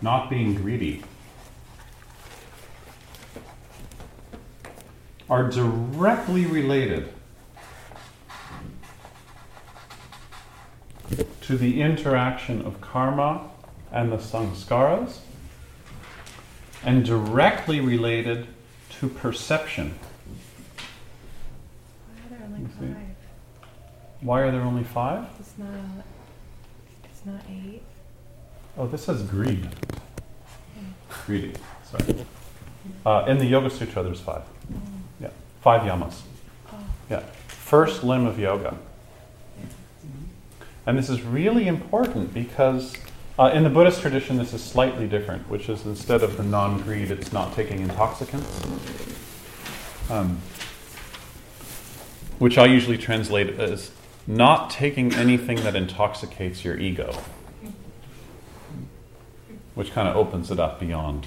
not 0.00 0.30
being 0.30 0.54
greedy. 0.54 1.02
Are 5.30 5.50
directly 5.50 6.46
related 6.46 7.12
to 11.42 11.56
the 11.56 11.80
interaction 11.80 12.60
of 12.62 12.80
karma 12.80 13.48
and 13.90 14.12
the 14.12 14.16
samskaras, 14.16 15.18
and 16.84 17.04
directly 17.04 17.80
related 17.80 18.46
to 18.90 19.08
perception. 19.08 19.98
Why 22.06 22.20
are 22.20 22.30
there 22.30 22.42
only 22.44 22.68
five? 22.68 22.96
Why 24.20 24.40
are 24.40 24.50
there 24.50 24.60
only 24.62 24.84
five? 24.84 25.26
It's 25.40 25.54
not. 25.56 25.68
It's 27.04 27.24
not 27.24 27.40
eight. 27.50 27.82
Oh, 28.76 28.86
this 28.86 29.04
says 29.04 29.22
greed. 29.22 29.68
Greedy. 31.26 31.54
Sorry. 31.84 32.26
Uh, 33.04 33.24
in 33.26 33.38
the 33.38 33.46
Yoga 33.46 33.70
Sutra, 33.70 34.02
there's 34.02 34.20
five. 34.20 34.42
Yeah, 35.58 35.62
five 35.62 35.82
yamas. 35.82 36.20
Oh. 36.72 36.78
Yeah, 37.10 37.20
first 37.48 38.04
limb 38.04 38.26
of 38.26 38.38
yoga. 38.38 38.76
And 40.86 40.96
this 40.96 41.10
is 41.10 41.22
really 41.22 41.68
important 41.68 42.32
because 42.32 42.94
uh, 43.38 43.50
in 43.52 43.62
the 43.62 43.70
Buddhist 43.70 44.00
tradition, 44.00 44.38
this 44.38 44.54
is 44.54 44.64
slightly 44.64 45.06
different, 45.06 45.48
which 45.50 45.68
is 45.68 45.84
instead 45.84 46.22
of 46.22 46.36
the 46.36 46.42
non 46.42 46.80
greed, 46.80 47.10
it's 47.10 47.32
not 47.32 47.54
taking 47.54 47.80
intoxicants. 47.80 48.62
Um, 50.10 50.38
which 52.38 52.56
I 52.56 52.64
usually 52.64 52.96
translate 52.96 53.60
as 53.60 53.90
not 54.26 54.70
taking 54.70 55.12
anything 55.14 55.58
that 55.58 55.76
intoxicates 55.76 56.64
your 56.64 56.78
ego, 56.78 57.20
which 59.74 59.92
kind 59.92 60.08
of 60.08 60.16
opens 60.16 60.50
it 60.50 60.58
up 60.58 60.80
beyond 60.80 61.26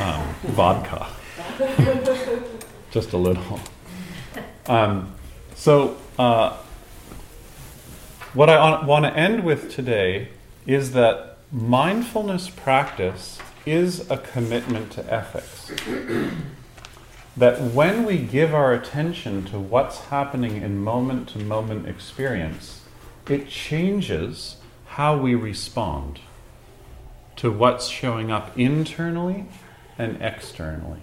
um, 0.00 0.34
vodka. 0.44 1.08
Just 2.90 3.12
a 3.12 3.16
little. 3.16 3.60
Um, 4.66 5.14
so, 5.54 5.96
uh, 6.18 6.56
what 8.34 8.48
I 8.48 8.84
want 8.84 9.04
to 9.04 9.14
end 9.14 9.44
with 9.44 9.70
today 9.70 10.28
is 10.66 10.92
that 10.92 11.38
mindfulness 11.50 12.50
practice 12.50 13.38
is 13.66 14.10
a 14.10 14.16
commitment 14.16 14.92
to 14.92 15.12
ethics. 15.12 15.72
that 17.36 17.60
when 17.60 18.04
we 18.04 18.18
give 18.18 18.54
our 18.54 18.72
attention 18.72 19.44
to 19.44 19.58
what's 19.58 19.98
happening 20.06 20.60
in 20.60 20.78
moment 20.78 21.28
to 21.30 21.38
moment 21.38 21.86
experience, 21.86 22.82
it 23.28 23.48
changes 23.48 24.56
how 24.86 25.16
we 25.16 25.34
respond 25.34 26.18
to 27.36 27.50
what's 27.50 27.88
showing 27.88 28.30
up 28.30 28.58
internally 28.58 29.44
and 29.96 30.20
externally. 30.20 31.02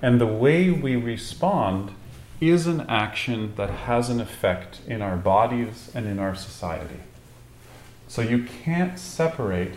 And 0.00 0.20
the 0.20 0.26
way 0.26 0.70
we 0.70 0.96
respond 0.96 1.92
is 2.40 2.66
an 2.66 2.82
action 2.82 3.52
that 3.56 3.70
has 3.70 4.08
an 4.08 4.20
effect 4.20 4.80
in 4.86 5.02
our 5.02 5.16
bodies 5.16 5.90
and 5.94 6.06
in 6.06 6.18
our 6.18 6.34
society. 6.34 7.00
So 8.06 8.22
you 8.22 8.44
can't 8.44 8.98
separate 8.98 9.72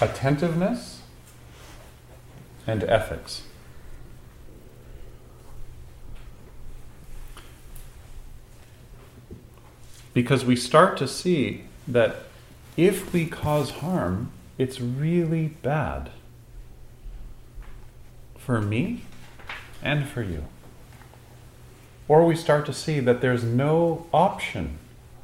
attentiveness 0.00 1.02
and 2.66 2.82
ethics. 2.84 3.42
Because 10.12 10.44
we 10.44 10.56
start 10.56 10.96
to 10.96 11.06
see 11.06 11.64
that 11.86 12.16
if 12.76 13.12
we 13.12 13.26
cause 13.26 13.70
harm, 13.70 14.32
it's 14.58 14.80
really 14.80 15.48
bad 15.62 16.10
for 18.36 18.60
me 18.60 19.02
and 19.86 20.06
for 20.06 20.22
you. 20.22 20.44
Or 22.08 22.26
we 22.26 22.36
start 22.36 22.66
to 22.66 22.72
see 22.72 23.00
that 23.00 23.20
there's 23.20 23.44
no 23.44 24.06
option 24.12 24.78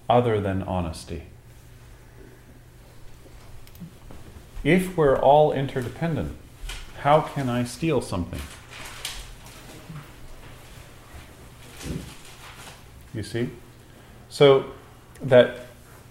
other 0.09 0.41
than 0.41 0.63
honesty. 0.63 1.25
If 4.65 4.97
we're 4.97 5.19
all 5.19 5.53
interdependent, 5.53 6.37
how 7.01 7.21
can 7.21 7.49
I 7.49 7.65
steal 7.65 8.01
something? 8.01 8.41
You 13.13 13.23
see? 13.23 13.51
So 14.29 14.67
that 15.21 15.67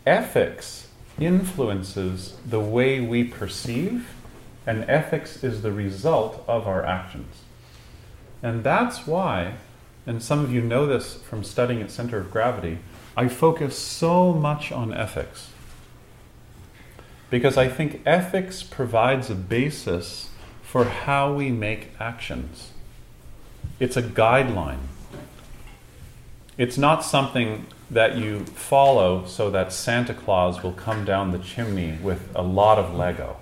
ethics 0.06 0.90
influences 1.20 2.36
the 2.46 2.60
way 2.60 3.00
we 3.00 3.24
perceive, 3.24 4.10
and 4.68 4.84
ethics 4.90 5.44
is 5.44 5.62
the 5.62 5.72
result 5.72 6.44
of 6.48 6.68
our 6.68 6.86
actions. 6.86 7.44
And 8.44 8.64
that's 8.64 9.06
why, 9.06 9.56
and 10.06 10.22
some 10.22 10.40
of 10.40 10.54
you 10.54 10.62
know 10.62 10.86
this 10.88 11.16
from 11.16 11.44
studying 11.44 11.82
at 11.82 11.92
Center 11.92 12.18
of 12.18 12.32
Gravity, 12.32 12.80
I 13.16 13.28
focus 13.28 13.78
so 13.78 14.34
much 14.34 14.72
on 14.72 14.94
ethics. 14.94 15.50
Because 17.30 17.58
I 17.58 17.68
think 17.68 18.02
ethics 18.06 18.64
provides 18.64 19.30
a 19.30 19.36
basis 19.36 20.30
for 20.64 20.86
how 20.86 21.34
we 21.34 21.50
make 21.50 21.92
actions. 22.00 22.72
It's 23.80 23.98
a 23.98 24.02
guideline. 24.02 24.80
It's 26.58 26.78
not 26.78 27.04
something 27.04 27.68
that 27.90 28.18
you 28.18 28.46
follow 28.46 29.26
so 29.26 29.50
that 29.52 29.74
Santa 29.74 30.14
Claus 30.14 30.64
will 30.64 30.72
come 30.72 31.04
down 31.04 31.32
the 31.32 31.40
chimney 31.40 31.98
with 32.02 32.30
a 32.36 32.42
lot 32.42 32.78
of 32.78 32.94
Lego. 32.94 33.38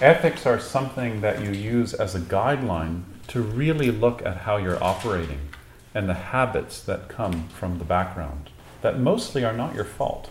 Ethics 0.00 0.46
are 0.46 0.60
something 0.60 1.22
that 1.22 1.42
you 1.42 1.50
use 1.50 1.92
as 1.92 2.14
a 2.14 2.20
guideline 2.20 3.02
to 3.26 3.42
really 3.42 3.90
look 3.90 4.24
at 4.24 4.38
how 4.38 4.56
you're 4.56 4.82
operating 4.82 5.48
and 5.92 6.08
the 6.08 6.14
habits 6.14 6.80
that 6.82 7.08
come 7.08 7.48
from 7.48 7.78
the 7.78 7.84
background 7.84 8.50
that 8.82 8.98
mostly 8.98 9.44
are 9.44 9.52
not 9.52 9.74
your 9.74 9.84
fault. 9.84 10.30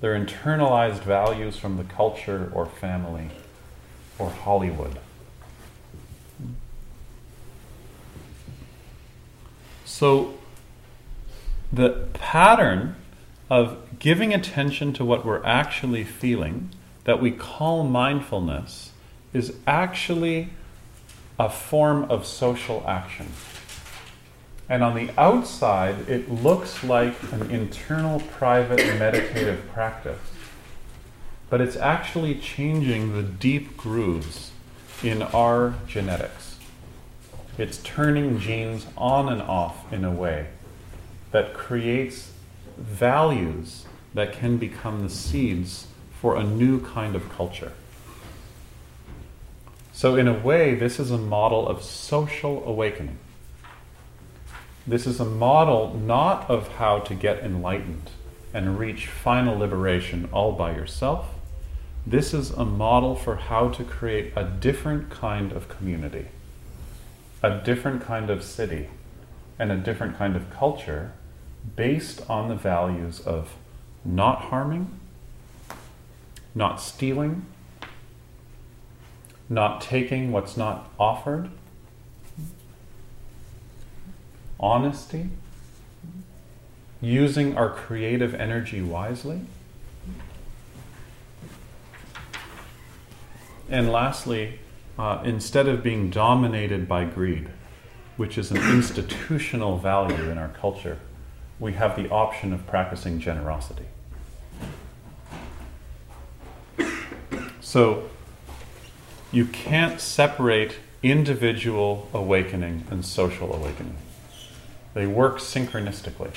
They're 0.00 0.18
internalized 0.18 1.02
values 1.04 1.56
from 1.56 1.78
the 1.78 1.84
culture 1.84 2.50
or 2.54 2.66
family 2.66 3.30
or 4.18 4.30
Hollywood. 4.30 4.98
So, 9.86 10.34
the 11.72 12.08
pattern 12.12 12.96
of 13.48 13.98
giving 13.98 14.34
attention 14.34 14.92
to 14.94 15.04
what 15.04 15.24
we're 15.24 15.44
actually 15.44 16.04
feeling, 16.04 16.70
that 17.04 17.20
we 17.20 17.30
call 17.30 17.84
mindfulness, 17.84 18.90
is 19.32 19.54
actually 19.66 20.50
a 21.38 21.48
form 21.48 22.04
of 22.10 22.26
social 22.26 22.84
action. 22.86 23.26
And 24.68 24.82
on 24.82 24.94
the 24.94 25.10
outside, 25.18 26.08
it 26.08 26.30
looks 26.30 26.84
like 26.84 27.14
an 27.32 27.50
internal, 27.50 28.20
private, 28.20 28.78
meditative 28.98 29.68
practice. 29.72 30.20
But 31.50 31.60
it's 31.60 31.76
actually 31.76 32.36
changing 32.36 33.12
the 33.12 33.22
deep 33.22 33.76
grooves 33.76 34.52
in 35.02 35.22
our 35.22 35.74
genetics. 35.86 36.56
It's 37.58 37.78
turning 37.78 38.38
genes 38.38 38.86
on 38.96 39.28
and 39.28 39.42
off 39.42 39.92
in 39.92 40.04
a 40.04 40.10
way 40.10 40.46
that 41.32 41.52
creates 41.52 42.30
values 42.78 43.84
that 44.14 44.32
can 44.32 44.56
become 44.56 45.02
the 45.02 45.10
seeds 45.10 45.86
for 46.22 46.36
a 46.36 46.44
new 46.44 46.80
kind 46.80 47.16
of 47.16 47.28
culture. 47.28 47.72
So, 49.92 50.14
in 50.14 50.28
a 50.28 50.38
way, 50.38 50.76
this 50.76 51.00
is 51.00 51.10
a 51.10 51.18
model 51.18 51.66
of 51.66 51.82
social 51.82 52.62
awakening. 52.64 53.18
This 54.86 55.04
is 55.04 55.18
a 55.18 55.24
model 55.24 55.94
not 55.98 56.48
of 56.48 56.68
how 56.76 57.00
to 57.00 57.14
get 57.14 57.40
enlightened 57.40 58.10
and 58.54 58.78
reach 58.78 59.08
final 59.08 59.58
liberation 59.58 60.28
all 60.32 60.52
by 60.52 60.76
yourself. 60.76 61.26
This 62.06 62.32
is 62.32 62.50
a 62.50 62.64
model 62.64 63.16
for 63.16 63.34
how 63.34 63.70
to 63.70 63.82
create 63.82 64.32
a 64.36 64.44
different 64.44 65.10
kind 65.10 65.50
of 65.50 65.68
community, 65.68 66.26
a 67.42 67.58
different 67.58 68.00
kind 68.00 68.30
of 68.30 68.44
city, 68.44 68.90
and 69.58 69.72
a 69.72 69.76
different 69.76 70.16
kind 70.16 70.36
of 70.36 70.50
culture 70.50 71.14
based 71.74 72.22
on 72.30 72.48
the 72.48 72.54
values 72.54 73.18
of 73.18 73.56
not 74.04 74.42
harming, 74.42 75.00
not 76.54 76.80
stealing, 76.80 77.46
not 79.48 79.80
taking 79.80 80.32
what's 80.32 80.56
not 80.56 80.90
offered, 80.98 81.50
honesty, 84.58 85.28
using 87.00 87.56
our 87.56 87.68
creative 87.68 88.34
energy 88.34 88.80
wisely. 88.80 89.40
And 93.68 93.90
lastly, 93.90 94.60
uh, 94.98 95.22
instead 95.24 95.66
of 95.66 95.82
being 95.82 96.10
dominated 96.10 96.86
by 96.86 97.04
greed, 97.04 97.48
which 98.16 98.36
is 98.36 98.50
an 98.50 98.58
institutional 98.58 99.78
value 99.78 100.30
in 100.30 100.38
our 100.38 100.48
culture, 100.48 100.98
we 101.58 101.72
have 101.72 101.96
the 101.96 102.08
option 102.10 102.52
of 102.52 102.66
practicing 102.66 103.18
generosity. 103.18 103.86
So, 107.72 108.10
you 109.32 109.46
can't 109.46 109.98
separate 109.98 110.76
individual 111.02 112.06
awakening 112.12 112.84
and 112.90 113.02
social 113.02 113.54
awakening. 113.54 113.96
They 114.92 115.06
work 115.06 115.38
synchronistically. 115.38 116.32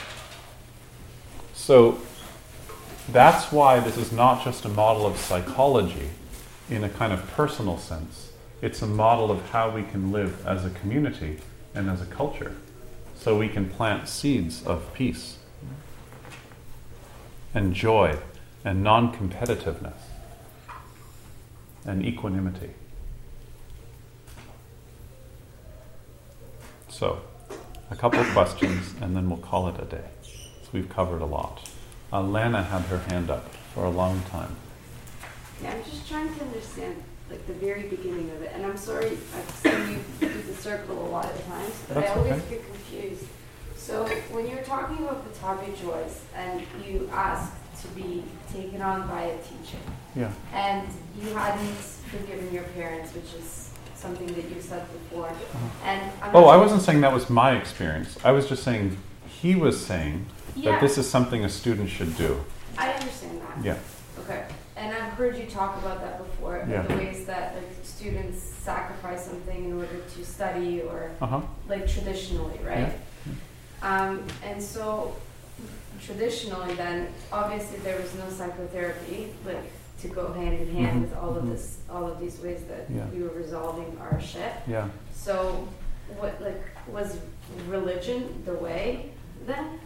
So 1.54 2.00
that's 3.12 3.52
why 3.52 3.82
this 3.82 3.98
is 3.98 4.14
not 4.14 4.46
just 4.46 4.64
a 4.64 4.70
model 4.70 5.06
of 5.06 5.18
psychology 5.18 6.12
in 6.70 6.86
a 6.86 6.90
kind 6.90 7.12
of 7.12 7.30
personal 7.32 7.78
sense. 7.78 8.32
It's 8.62 8.82
a 8.82 8.88
model 8.88 9.30
of 9.30 9.50
how 9.50 9.70
we 9.70 9.84
can 9.84 10.14
live 10.14 10.48
as 10.48 10.64
a 10.64 10.70
community 10.70 11.40
and 11.74 11.90
as 11.90 12.02
a 12.02 12.06
culture. 12.06 12.56
So 13.14 13.38
we 13.38 13.50
can 13.50 13.70
plant 13.70 14.08
seeds 14.08 14.66
of 14.66 14.94
peace 14.94 15.38
and 17.54 17.74
joy 17.74 18.20
and 18.64 18.82
non 18.82 19.14
competitiveness 19.14 20.15
and 21.86 22.06
equanimity. 22.06 22.72
So, 26.90 27.22
a 27.92 27.96
couple 27.96 28.20
of 28.20 28.28
questions 28.28 28.94
and 29.02 29.16
then 29.16 29.30
we'll 29.30 29.40
call 29.40 29.68
it 29.68 29.76
a 29.80 29.86
day. 29.86 30.10
So 30.24 30.70
we've 30.74 30.90
covered 30.90 31.22
a 31.22 31.26
lot. 31.26 31.70
Uh, 32.12 32.22
Alana 32.22 32.66
had 32.66 32.84
her 32.84 33.00
hand 33.00 33.30
up 33.30 33.54
for 33.74 33.84
a 33.84 33.90
long 33.90 34.22
time. 34.32 34.56
Yeah, 35.62 35.74
I'm 35.74 35.84
just 35.84 36.08
trying 36.08 36.34
to 36.34 36.42
understand 36.42 37.04
like 37.30 37.46
the 37.48 37.54
very 37.54 37.84
beginning 37.84 38.30
of 38.32 38.42
it, 38.44 38.52
and 38.54 38.66
I'm 38.66 38.78
sorry 38.78 39.18
I've 39.36 39.50
seen 39.52 40.00
you 40.22 40.28
do 40.28 40.42
the 40.44 40.54
circle 40.54 41.08
a 41.08 41.10
lot 41.10 41.26
of 41.26 41.46
times, 41.48 41.74
but 41.88 41.96
That's 41.96 42.12
I 42.12 42.14
always 42.16 42.34
okay. 42.34 42.50
get 42.50 42.66
confused. 42.66 43.26
So 43.76 44.06
when 44.32 44.48
you're 44.48 44.64
talking 44.64 45.04
about 45.06 45.26
Pattabhi 45.34 45.80
Jois 45.80 46.22
and 46.36 46.64
you 46.86 47.10
ask 47.12 47.54
to 47.82 47.88
be 47.90 48.24
taken 48.52 48.82
on 48.82 49.08
by 49.08 49.24
a 49.24 49.38
teacher, 49.38 49.78
Yeah. 50.16 50.32
and 50.54 50.88
you 51.22 51.30
hadn't 51.36 51.76
forgiven 52.12 52.54
your 52.54 52.64
parents, 52.64 53.14
which 53.14 53.34
is 53.40 53.70
something 53.96 54.28
that 54.28 54.50
you 54.50 54.62
said 54.62 54.86
before, 54.94 55.32
and 55.84 56.12
I'm 56.22 56.36
Oh, 56.36 56.46
I 56.46 56.58
wasn't 56.58 56.82
saying 56.84 57.02
that 57.02 57.14
was 57.14 57.30
my 57.30 57.52
experience. 57.58 58.18
I 58.24 58.32
was 58.32 58.48
just 58.48 58.64
saying 58.64 58.98
he 59.28 59.56
was 59.56 59.84
saying 59.86 60.26
Yeah. 60.56 60.72
that 60.72 60.82
this 60.82 60.98
is 60.98 61.10
something 61.10 61.44
a 61.44 61.50
student 61.50 61.90
should 61.90 62.16
do. 62.18 62.44
I 62.78 62.92
understand 62.94 63.42
that. 63.42 63.66
Yeah. 63.66 63.78
Okay, 64.24 64.46
and 64.78 64.96
I've 64.96 65.14
heard 65.14 65.38
you 65.38 65.46
talk 65.48 65.78
about 65.78 66.02
that 66.02 66.18
before, 66.20 66.66
Yeah. 66.70 66.84
the 66.84 66.96
ways 66.96 67.26
that 67.26 67.56
like 67.56 67.70
students 67.84 68.42
sacrifice 68.42 69.26
something 69.26 69.66
in 69.66 69.74
order 69.74 69.98
to 70.16 70.26
study 70.26 70.82
or 70.82 71.12
Uh 71.22 71.26
huh. 71.28 71.42
like 71.68 71.88
traditionally, 71.88 72.60
right? 72.66 72.94
Um, 73.82 74.24
and 74.44 74.62
so 74.64 75.16
traditionally, 76.02 76.74
then 76.76 77.08
obviously 77.32 77.80
there 77.80 78.00
was 78.00 78.14
no 78.16 78.30
psychotherapy 78.30 79.34
like 79.46 79.72
to 80.02 80.08
go 80.10 80.34
hand 80.34 80.54
in 80.60 80.76
hand 80.76 80.98
Mhm, 80.98 81.02
with 81.10 81.18
all 81.18 81.36
of 81.36 81.48
this, 81.50 81.78
all 81.90 82.06
of 82.08 82.20
these 82.20 82.40
ways 82.42 82.62
that 82.68 82.86
Yeah. 82.90 83.06
we 83.14 83.24
were 83.24 83.30
resolving 83.30 83.98
our 84.02 84.20
shit. 84.20 84.52
Yeah. 84.68 84.88
So, 85.14 85.68
what 86.20 86.42
like 86.42 86.62
was 86.88 87.18
religion 87.68 88.44
the 88.46 88.54
way 88.54 89.12
then? 89.48 89.80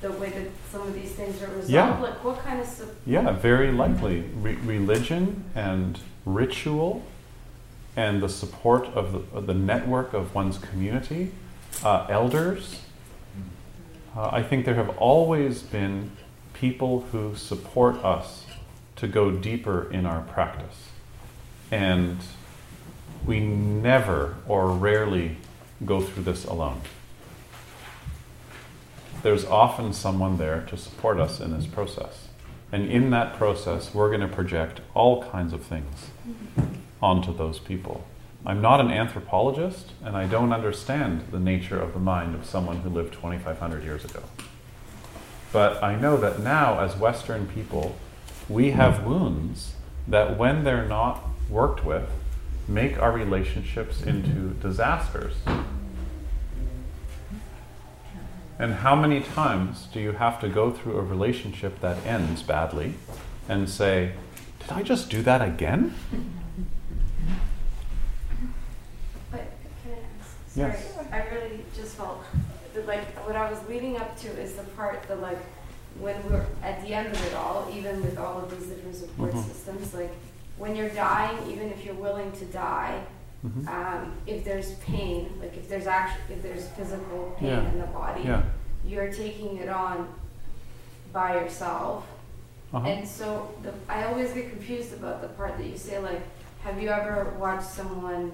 The 0.00 0.12
way 0.12 0.30
that 0.30 0.48
some 0.70 0.82
of 0.82 0.94
these 0.94 1.12
things 1.12 1.40
are 1.42 1.46
resolved. 1.46 1.70
Yeah. 1.70 1.98
Like 1.98 2.22
what 2.24 2.38
kind 2.40 2.60
of 2.60 2.66
sup- 2.66 2.88
Yeah, 3.06 3.30
very 3.32 3.72
likely. 3.72 4.24
Re- 4.42 4.58
religion 4.64 5.44
and 5.54 5.98
ritual 6.26 7.02
and 7.96 8.20
the 8.22 8.28
support 8.28 8.86
of 8.88 9.12
the, 9.12 9.38
of 9.38 9.46
the 9.46 9.54
network 9.54 10.12
of 10.12 10.34
one's 10.34 10.58
community, 10.58 11.30
uh, 11.84 12.06
elders. 12.10 12.80
Uh, 14.16 14.28
I 14.32 14.42
think 14.42 14.64
there 14.64 14.74
have 14.74 14.90
always 14.98 15.62
been 15.62 16.10
people 16.52 17.02
who 17.12 17.34
support 17.36 17.96
us 18.04 18.43
to 19.04 19.12
go 19.12 19.30
deeper 19.30 19.90
in 19.90 20.06
our 20.06 20.22
practice. 20.22 20.88
And 21.70 22.18
we 23.26 23.38
never 23.38 24.36
or 24.48 24.70
rarely 24.70 25.36
go 25.84 26.00
through 26.00 26.24
this 26.24 26.44
alone. 26.44 26.80
There's 29.22 29.44
often 29.44 29.92
someone 29.92 30.38
there 30.38 30.62
to 30.68 30.76
support 30.76 31.20
us 31.20 31.38
in 31.40 31.52
this 31.54 31.66
process. 31.66 32.28
And 32.72 32.90
in 32.90 33.10
that 33.10 33.36
process, 33.36 33.94
we're 33.94 34.08
going 34.08 34.20
to 34.20 34.34
project 34.34 34.80
all 34.94 35.22
kinds 35.22 35.52
of 35.52 35.62
things 35.62 36.10
onto 37.02 37.34
those 37.34 37.58
people. 37.58 38.06
I'm 38.46 38.60
not 38.60 38.80
an 38.80 38.90
anthropologist, 38.90 39.92
and 40.02 40.16
I 40.16 40.26
don't 40.26 40.52
understand 40.52 41.28
the 41.30 41.38
nature 41.38 41.80
of 41.80 41.92
the 41.92 41.98
mind 41.98 42.34
of 42.34 42.44
someone 42.44 42.80
who 42.80 42.90
lived 42.90 43.14
2,500 43.14 43.84
years 43.84 44.04
ago. 44.04 44.22
But 45.52 45.82
I 45.82 45.94
know 45.94 46.16
that 46.16 46.40
now, 46.40 46.80
as 46.80 46.96
Western 46.96 47.46
people, 47.46 47.96
we 48.48 48.70
have 48.72 49.04
wounds 49.04 49.74
that, 50.06 50.36
when 50.38 50.64
they're 50.64 50.86
not 50.86 51.24
worked 51.48 51.84
with, 51.84 52.08
make 52.68 52.98
our 52.98 53.12
relationships 53.12 54.02
into 54.02 54.50
disasters. 54.60 55.34
And 58.58 58.74
how 58.74 58.94
many 58.94 59.20
times 59.20 59.88
do 59.92 60.00
you 60.00 60.12
have 60.12 60.40
to 60.40 60.48
go 60.48 60.70
through 60.70 60.98
a 60.98 61.02
relationship 61.02 61.80
that 61.80 62.04
ends 62.06 62.42
badly 62.42 62.94
and 63.48 63.68
say, 63.68 64.12
Did 64.60 64.70
I 64.70 64.82
just 64.82 65.10
do 65.10 65.22
that 65.22 65.42
again? 65.42 65.94
But 69.30 69.50
can 69.82 69.92
I 69.92 69.96
ask? 70.20 70.36
Sorry, 70.54 70.70
Yes. 70.70 70.98
I 71.10 71.34
really 71.34 71.64
just 71.76 71.96
felt 71.96 72.24
that 72.74 72.86
like 72.86 73.04
what 73.26 73.36
I 73.36 73.50
was 73.50 73.58
leading 73.68 73.96
up 73.96 74.16
to 74.20 74.28
is 74.28 74.54
the 74.54 74.62
part 74.62 75.02
that 75.08 75.20
like 75.20 75.38
when 76.00 76.16
we're 76.30 76.44
at 76.62 76.82
the 76.84 76.92
end 76.94 77.08
of 77.08 77.26
it 77.26 77.34
all, 77.34 77.68
even 77.72 78.02
with 78.02 78.18
all 78.18 78.38
of 78.42 78.50
these 78.50 78.68
different 78.68 78.96
support 78.96 79.32
Mhm. 79.32 79.44
systems, 79.44 79.94
like 79.94 80.12
when 80.58 80.74
you're 80.76 80.88
dying, 80.90 81.36
even 81.50 81.70
if 81.70 81.84
you're 81.84 81.94
willing 81.94 82.30
to 82.32 82.44
die, 82.46 83.00
Mhm. 83.44 83.68
um, 83.68 84.12
if 84.26 84.44
there's 84.44 84.72
pain, 84.76 85.32
like 85.40 85.56
if 85.56 85.68
there's 85.68 85.86
actually 85.86 86.34
if 86.36 86.42
there's 86.42 86.66
physical 86.68 87.34
pain 87.38 87.48
Yeah. 87.50 87.68
in 87.72 87.78
the 87.80 87.86
body, 87.86 88.22
Yeah. 88.22 88.42
you're 88.84 89.12
taking 89.12 89.58
it 89.58 89.68
on 89.68 90.08
by 91.12 91.34
yourself. 91.40 92.06
Uh-huh. 92.72 92.86
And 92.88 93.06
so 93.06 93.48
the, 93.62 93.72
I 93.88 94.04
always 94.04 94.32
get 94.32 94.50
confused 94.50 94.92
about 94.94 95.20
the 95.22 95.28
part 95.28 95.56
that 95.58 95.66
you 95.66 95.76
say 95.78 95.98
like, 95.98 96.22
have 96.64 96.80
you 96.82 96.88
ever 96.88 97.34
watched 97.38 97.68
someone 97.68 98.32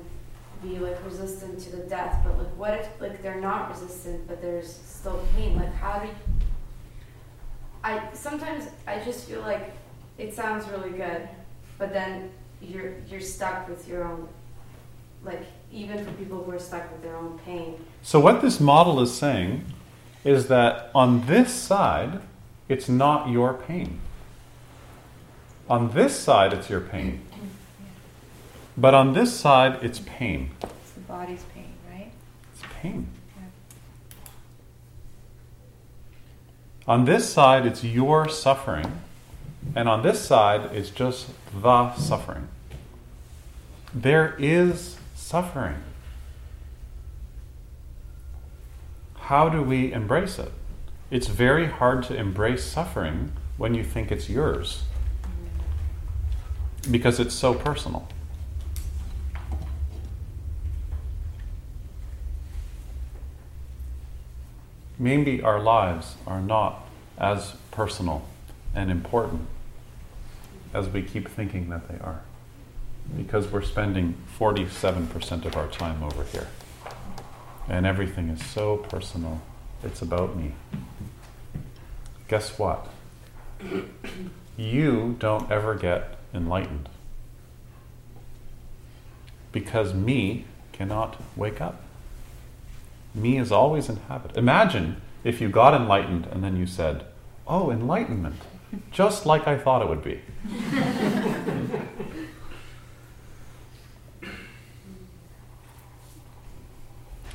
be 0.62 0.78
like 0.78 0.96
resistant 1.04 1.58
to 1.60 1.70
the 1.76 1.82
death? 1.84 2.20
But 2.24 2.38
like, 2.38 2.56
what 2.56 2.74
if 2.74 2.88
like 3.00 3.20
they're 3.22 3.40
not 3.40 3.70
resistant, 3.70 4.26
but 4.28 4.40
there's 4.40 4.72
still 4.86 5.20
pain? 5.36 5.56
Like, 5.56 5.74
how 5.74 5.98
do 5.98 6.06
you, 6.06 6.14
I 7.82 8.08
sometimes 8.12 8.66
I 8.86 9.00
just 9.00 9.26
feel 9.28 9.40
like 9.40 9.72
it 10.18 10.34
sounds 10.34 10.68
really 10.68 10.90
good, 10.90 11.28
but 11.78 11.92
then 11.92 12.30
you're 12.60 12.94
you're 13.08 13.20
stuck 13.20 13.68
with 13.68 13.88
your 13.88 14.04
own, 14.04 14.28
like 15.24 15.42
even 15.72 16.04
for 16.04 16.10
people 16.12 16.42
who 16.42 16.50
are 16.52 16.58
stuck 16.58 16.90
with 16.92 17.02
their 17.02 17.16
own 17.16 17.38
pain. 17.40 17.82
So, 18.02 18.20
what 18.20 18.42
this 18.42 18.60
model 18.60 19.00
is 19.00 19.12
saying 19.12 19.64
is 20.24 20.48
that 20.48 20.90
on 20.94 21.26
this 21.26 21.52
side, 21.52 22.20
it's 22.68 22.88
not 22.88 23.28
your 23.30 23.54
pain. 23.54 24.00
On 25.68 25.92
this 25.92 26.18
side, 26.18 26.52
it's 26.52 26.68
your 26.68 26.80
pain. 26.80 27.20
But 28.76 28.94
on 28.94 29.12
this 29.12 29.38
side, 29.38 29.78
it's 29.82 30.00
pain. 30.00 30.50
It's 30.62 30.92
the 30.92 31.00
body's 31.00 31.44
pain, 31.54 31.72
right? 31.90 32.10
It's 32.52 32.62
pain. 32.80 33.06
On 36.90 37.04
this 37.04 37.32
side, 37.32 37.66
it's 37.66 37.84
your 37.84 38.28
suffering. 38.28 39.00
And 39.76 39.88
on 39.88 40.02
this 40.02 40.20
side, 40.20 40.74
it's 40.74 40.90
just 40.90 41.28
the 41.54 41.94
suffering. 41.94 42.48
There 43.94 44.34
is 44.40 44.96
suffering. 45.14 45.76
How 49.14 49.48
do 49.48 49.62
we 49.62 49.92
embrace 49.92 50.40
it? 50.40 50.50
It's 51.12 51.28
very 51.28 51.66
hard 51.68 52.02
to 52.06 52.16
embrace 52.16 52.64
suffering 52.64 53.34
when 53.56 53.72
you 53.74 53.84
think 53.84 54.10
it's 54.10 54.28
yours 54.28 54.82
because 56.90 57.20
it's 57.20 57.36
so 57.36 57.54
personal. 57.54 58.08
Maybe 65.00 65.40
our 65.40 65.58
lives 65.58 66.16
are 66.26 66.42
not 66.42 66.86
as 67.16 67.54
personal 67.70 68.28
and 68.74 68.90
important 68.90 69.46
as 70.74 70.90
we 70.90 71.00
keep 71.00 71.26
thinking 71.26 71.70
that 71.70 71.88
they 71.88 71.98
are 72.00 72.20
because 73.16 73.50
we're 73.50 73.62
spending 73.62 74.14
47% 74.38 75.46
of 75.46 75.56
our 75.56 75.68
time 75.68 76.02
over 76.02 76.24
here. 76.24 76.48
And 77.66 77.86
everything 77.86 78.28
is 78.28 78.44
so 78.44 78.76
personal. 78.76 79.40
It's 79.82 80.02
about 80.02 80.36
me. 80.36 80.52
Guess 82.28 82.58
what? 82.58 82.86
You 84.58 85.16
don't 85.18 85.50
ever 85.50 85.76
get 85.76 86.18
enlightened. 86.34 86.90
Because 89.50 89.94
me 89.94 90.44
cannot 90.72 91.16
wake 91.36 91.62
up. 91.62 91.82
Me 93.14 93.38
is 93.38 93.50
always 93.52 93.88
inhabited. 93.88 94.36
Imagine 94.36 95.00
if 95.24 95.40
you 95.40 95.48
got 95.48 95.74
enlightened 95.74 96.26
and 96.30 96.42
then 96.44 96.56
you 96.56 96.66
said, 96.66 97.04
Oh, 97.46 97.70
enlightenment, 97.70 98.36
just 98.92 99.26
like 99.26 99.46
I 99.48 99.58
thought 99.58 99.82
it 99.82 99.88
would 99.88 100.04
be. 100.04 100.20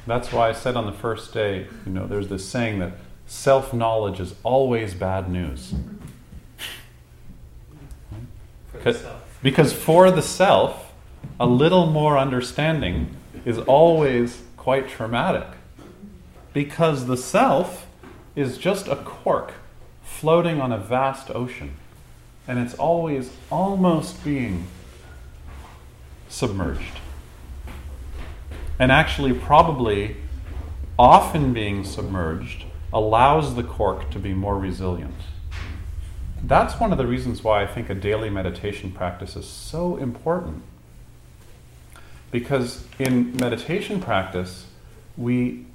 That's 0.07 0.31
why 0.31 0.49
I 0.49 0.51
said 0.51 0.75
on 0.75 0.85
the 0.85 0.91
first 0.91 1.33
day, 1.33 1.67
you 1.85 1.91
know, 1.91 2.05
there's 2.05 2.27
this 2.27 2.47
saying 2.47 2.79
that 2.79 2.93
self 3.25 3.73
knowledge 3.73 4.19
is 4.19 4.35
always 4.43 4.93
bad 4.93 5.29
news. 5.29 5.73
Because- 8.71 9.03
Because 9.41 9.73
for 9.73 10.09
the 10.11 10.21
self, 10.21 10.91
a 11.39 11.45
little 11.45 11.85
more 11.87 12.17
understanding 12.17 13.15
is 13.45 13.57
always 13.59 14.41
quite 14.57 14.87
traumatic. 14.89 15.45
Because 16.55 17.05
the 17.05 17.17
self 17.17 17.85
is 18.33 18.57
just 18.57 18.87
a 18.87 18.95
cork 18.95 19.55
floating 20.05 20.61
on 20.61 20.71
a 20.71 20.77
vast 20.77 21.29
ocean. 21.29 21.75
And 22.47 22.59
it's 22.59 22.73
always 22.75 23.29
almost 23.51 24.23
being 24.23 24.67
submerged. 26.29 27.01
And 28.79 28.89
actually, 28.89 29.33
probably 29.33 30.15
often 30.97 31.51
being 31.51 31.83
submerged 31.83 32.63
allows 32.93 33.55
the 33.55 33.63
cork 33.63 34.09
to 34.11 34.17
be 34.17 34.33
more 34.33 34.57
resilient. 34.57 35.15
That's 36.41 36.79
one 36.79 36.93
of 36.93 36.97
the 36.97 37.05
reasons 37.05 37.43
why 37.43 37.63
I 37.63 37.67
think 37.67 37.89
a 37.89 37.95
daily 37.95 38.29
meditation 38.29 38.93
practice 38.93 39.35
is 39.35 39.45
so 39.45 39.97
important. 39.97 40.63
Because 42.31 42.85
in 42.97 43.35
meditation 43.35 43.99
practice, 43.99 44.67
we 45.17 45.65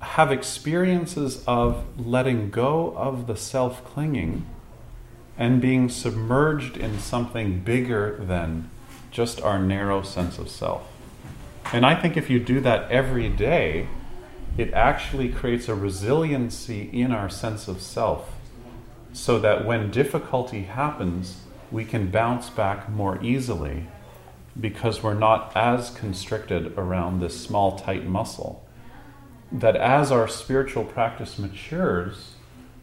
have 0.00 0.32
experiences 0.32 1.44
of 1.46 1.84
letting 1.98 2.50
go 2.50 2.94
of 2.96 3.26
the 3.26 3.36
self 3.36 3.84
clinging 3.84 4.46
and 5.36 5.60
being 5.60 5.88
submerged 5.88 6.76
in 6.76 6.98
something 6.98 7.60
bigger 7.60 8.16
than 8.22 8.70
just 9.10 9.40
our 9.40 9.58
narrow 9.58 10.02
sense 10.02 10.38
of 10.38 10.48
self. 10.48 10.86
And 11.72 11.86
I 11.86 11.94
think 11.94 12.16
if 12.16 12.28
you 12.28 12.40
do 12.40 12.60
that 12.60 12.90
every 12.90 13.28
day, 13.28 13.88
it 14.58 14.72
actually 14.72 15.28
creates 15.28 15.68
a 15.68 15.74
resiliency 15.74 16.90
in 16.92 17.12
our 17.12 17.28
sense 17.28 17.68
of 17.68 17.80
self 17.80 18.34
so 19.12 19.38
that 19.38 19.64
when 19.64 19.90
difficulty 19.90 20.62
happens, 20.62 21.40
we 21.70 21.84
can 21.84 22.10
bounce 22.10 22.50
back 22.50 22.88
more 22.88 23.22
easily 23.22 23.86
because 24.58 25.02
we're 25.02 25.14
not 25.14 25.52
as 25.56 25.90
constricted 25.90 26.76
around 26.76 27.20
this 27.20 27.40
small, 27.40 27.78
tight 27.78 28.06
muscle. 28.06 28.66
That 29.52 29.76
as 29.76 30.12
our 30.12 30.28
spiritual 30.28 30.84
practice 30.84 31.38
matures, 31.38 32.34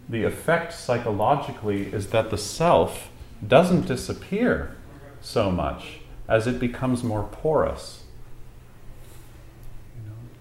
the 0.09 0.23
effect 0.23 0.73
psychologically 0.73 1.93
is 1.93 2.07
that 2.07 2.29
the 2.29 2.37
self 2.37 3.09
doesn't 3.45 3.87
disappear 3.87 4.75
so 5.21 5.51
much 5.51 5.99
as 6.27 6.47
it 6.47 6.59
becomes 6.59 7.03
more 7.03 7.23
porous. 7.23 8.03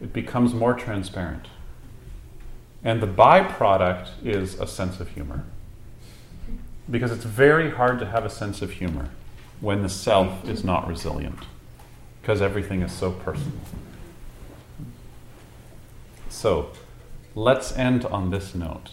It 0.01 0.13
becomes 0.13 0.53
more 0.53 0.75
transparent. 0.75 1.47
And 2.85 3.01
the 3.01 3.07
byproduct 3.07 4.09
is 4.25 4.55
a 4.61 4.67
sense 4.67 5.01
of 5.01 5.09
humor. 5.11 5.45
Because 6.89 7.11
it's 7.11 7.25
very 7.25 7.71
hard 7.71 7.99
to 7.99 8.07
have 8.07 8.25
a 8.25 8.31
sense 8.31 8.63
of 8.63 8.73
humor 8.73 9.11
when 9.61 9.83
the 9.83 9.89
self 9.89 10.49
is 10.49 10.63
not 10.63 10.87
resilient, 10.87 11.41
because 12.21 12.43
everything 12.43 12.83
is 12.83 12.93
so 12.93 13.11
personal. 13.11 13.59
So, 16.37 16.69
let's 17.35 17.73
end 17.73 18.05
on 18.05 18.29
this 18.29 18.55
note. 18.55 18.91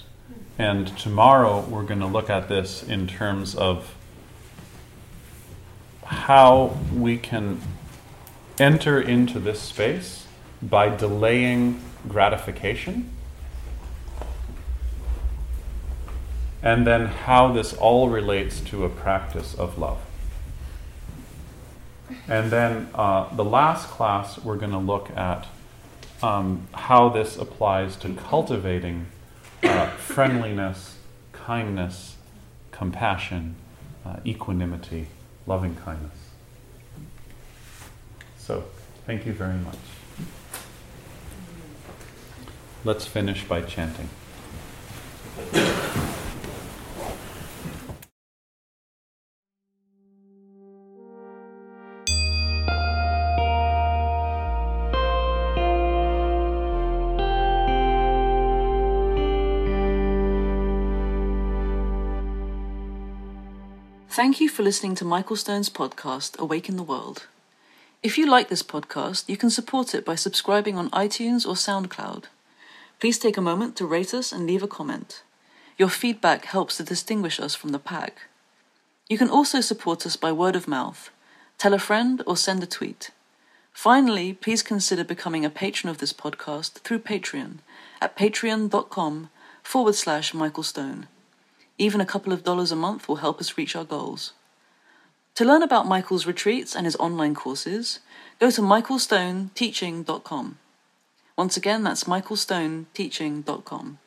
And 0.57 0.97
tomorrow 0.97 1.59
we're 1.59 1.83
going 1.83 1.99
to 1.99 2.07
look 2.07 2.29
at 2.29 2.47
this 2.47 2.81
in 2.81 3.05
terms 3.05 3.53
of 3.53 3.95
how 6.05 6.77
we 6.95 7.17
can 7.17 7.59
enter 8.57 9.01
into 9.01 9.41
this 9.41 9.59
space 9.59 10.25
by 10.61 10.87
delaying 10.87 11.81
gratification 12.07 13.09
and 16.61 16.87
then 16.87 17.07
how 17.07 17.51
this 17.51 17.73
all 17.73 18.07
relates 18.07 18.61
to 18.61 18.85
a 18.85 18.89
practice 18.89 19.53
of 19.53 19.77
love. 19.77 19.99
And 22.25 22.49
then 22.49 22.87
uh, 22.95 23.35
the 23.35 23.43
last 23.43 23.89
class, 23.89 24.39
we're 24.39 24.55
going 24.55 24.71
to 24.71 24.77
look 24.77 25.09
at 25.09 25.47
um, 26.23 26.67
how 26.73 27.09
this 27.09 27.37
applies 27.37 27.97
to 27.97 28.13
cultivating 28.13 29.07
uh, 29.61 29.89
friendliness, 29.97 30.97
kindness, 31.33 32.15
compassion, 32.71 33.55
uh, 34.05 34.17
equanimity, 34.25 35.07
loving 35.45 35.75
kindness. 35.75 36.17
So, 38.37 38.63
thank 39.05 39.25
you 39.25 39.33
very 39.33 39.57
much. 39.57 39.77
Let's 42.85 43.05
finish 43.05 43.43
by 43.43 43.61
chanting. 43.61 44.09
For 64.53 64.61
listening 64.61 64.93
to 64.97 65.05
Michael 65.05 65.35
Stone's 65.35 65.71
podcast, 65.71 66.37
Awake 66.37 66.69
in 66.69 66.77
the 66.77 66.83
World. 66.83 67.25
If 68.03 68.19
you 68.19 68.27
like 68.27 68.49
this 68.49 68.61
podcast, 68.61 69.27
you 69.27 69.35
can 69.35 69.49
support 69.49 69.95
it 69.95 70.05
by 70.05 70.13
subscribing 70.13 70.77
on 70.77 70.91
iTunes 70.91 71.43
or 71.43 71.55
SoundCloud. 71.55 72.25
Please 72.99 73.17
take 73.17 73.35
a 73.35 73.41
moment 73.41 73.75
to 73.77 73.87
rate 73.87 74.13
us 74.13 74.31
and 74.31 74.45
leave 74.45 74.61
a 74.61 74.67
comment. 74.67 75.23
Your 75.79 75.89
feedback 75.89 76.45
helps 76.45 76.77
to 76.77 76.83
distinguish 76.83 77.39
us 77.39 77.55
from 77.55 77.71
the 77.71 77.79
pack. 77.79 78.27
You 79.09 79.17
can 79.17 79.27
also 79.27 79.59
support 79.59 80.05
us 80.05 80.15
by 80.15 80.31
word 80.31 80.55
of 80.55 80.67
mouth. 80.67 81.09
Tell 81.57 81.73
a 81.73 81.79
friend 81.79 82.21
or 82.27 82.37
send 82.37 82.61
a 82.61 82.67
tweet. 82.67 83.09
Finally, 83.71 84.33
please 84.33 84.61
consider 84.61 85.03
becoming 85.03 85.43
a 85.43 85.49
patron 85.49 85.89
of 85.89 85.97
this 85.97 86.13
podcast 86.13 86.73
through 86.73 86.99
Patreon 86.99 87.57
at 87.99 88.15
patreon.com 88.15 89.31
forward 89.63 89.95
slash 89.95 90.31
Michael 90.35 90.61
Stone. 90.61 91.07
Even 91.79 91.99
a 91.99 92.05
couple 92.05 92.31
of 92.31 92.43
dollars 92.43 92.71
a 92.71 92.75
month 92.75 93.09
will 93.09 93.15
help 93.15 93.39
us 93.39 93.57
reach 93.57 93.75
our 93.75 93.83
goals. 93.83 94.33
To 95.35 95.45
learn 95.45 95.63
about 95.63 95.87
Michael's 95.87 96.27
retreats 96.27 96.75
and 96.75 96.85
his 96.85 96.95
online 96.97 97.33
courses, 97.33 97.99
go 98.39 98.51
to 98.51 98.61
michaelstoneteaching.com. 98.61 100.59
Once 101.35 101.57
again, 101.57 101.83
that's 101.83 102.03
michaelstoneteaching.com. 102.03 103.97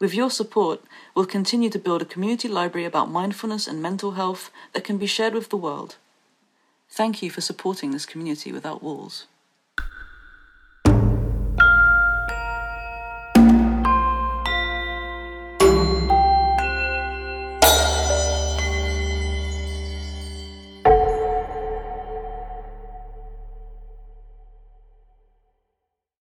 With 0.00 0.14
your 0.14 0.30
support, 0.30 0.80
we'll 1.14 1.26
continue 1.26 1.68
to 1.68 1.78
build 1.78 2.00
a 2.00 2.06
community 2.06 2.48
library 2.48 2.86
about 2.86 3.10
mindfulness 3.10 3.68
and 3.68 3.82
mental 3.82 4.12
health 4.12 4.50
that 4.72 4.82
can 4.82 4.96
be 4.96 5.06
shared 5.06 5.34
with 5.34 5.50
the 5.50 5.58
world. 5.58 5.96
Thank 6.88 7.22
you 7.22 7.30
for 7.30 7.42
supporting 7.42 7.90
this 7.90 8.06
community 8.06 8.50
without 8.50 8.82
walls. 8.82 9.26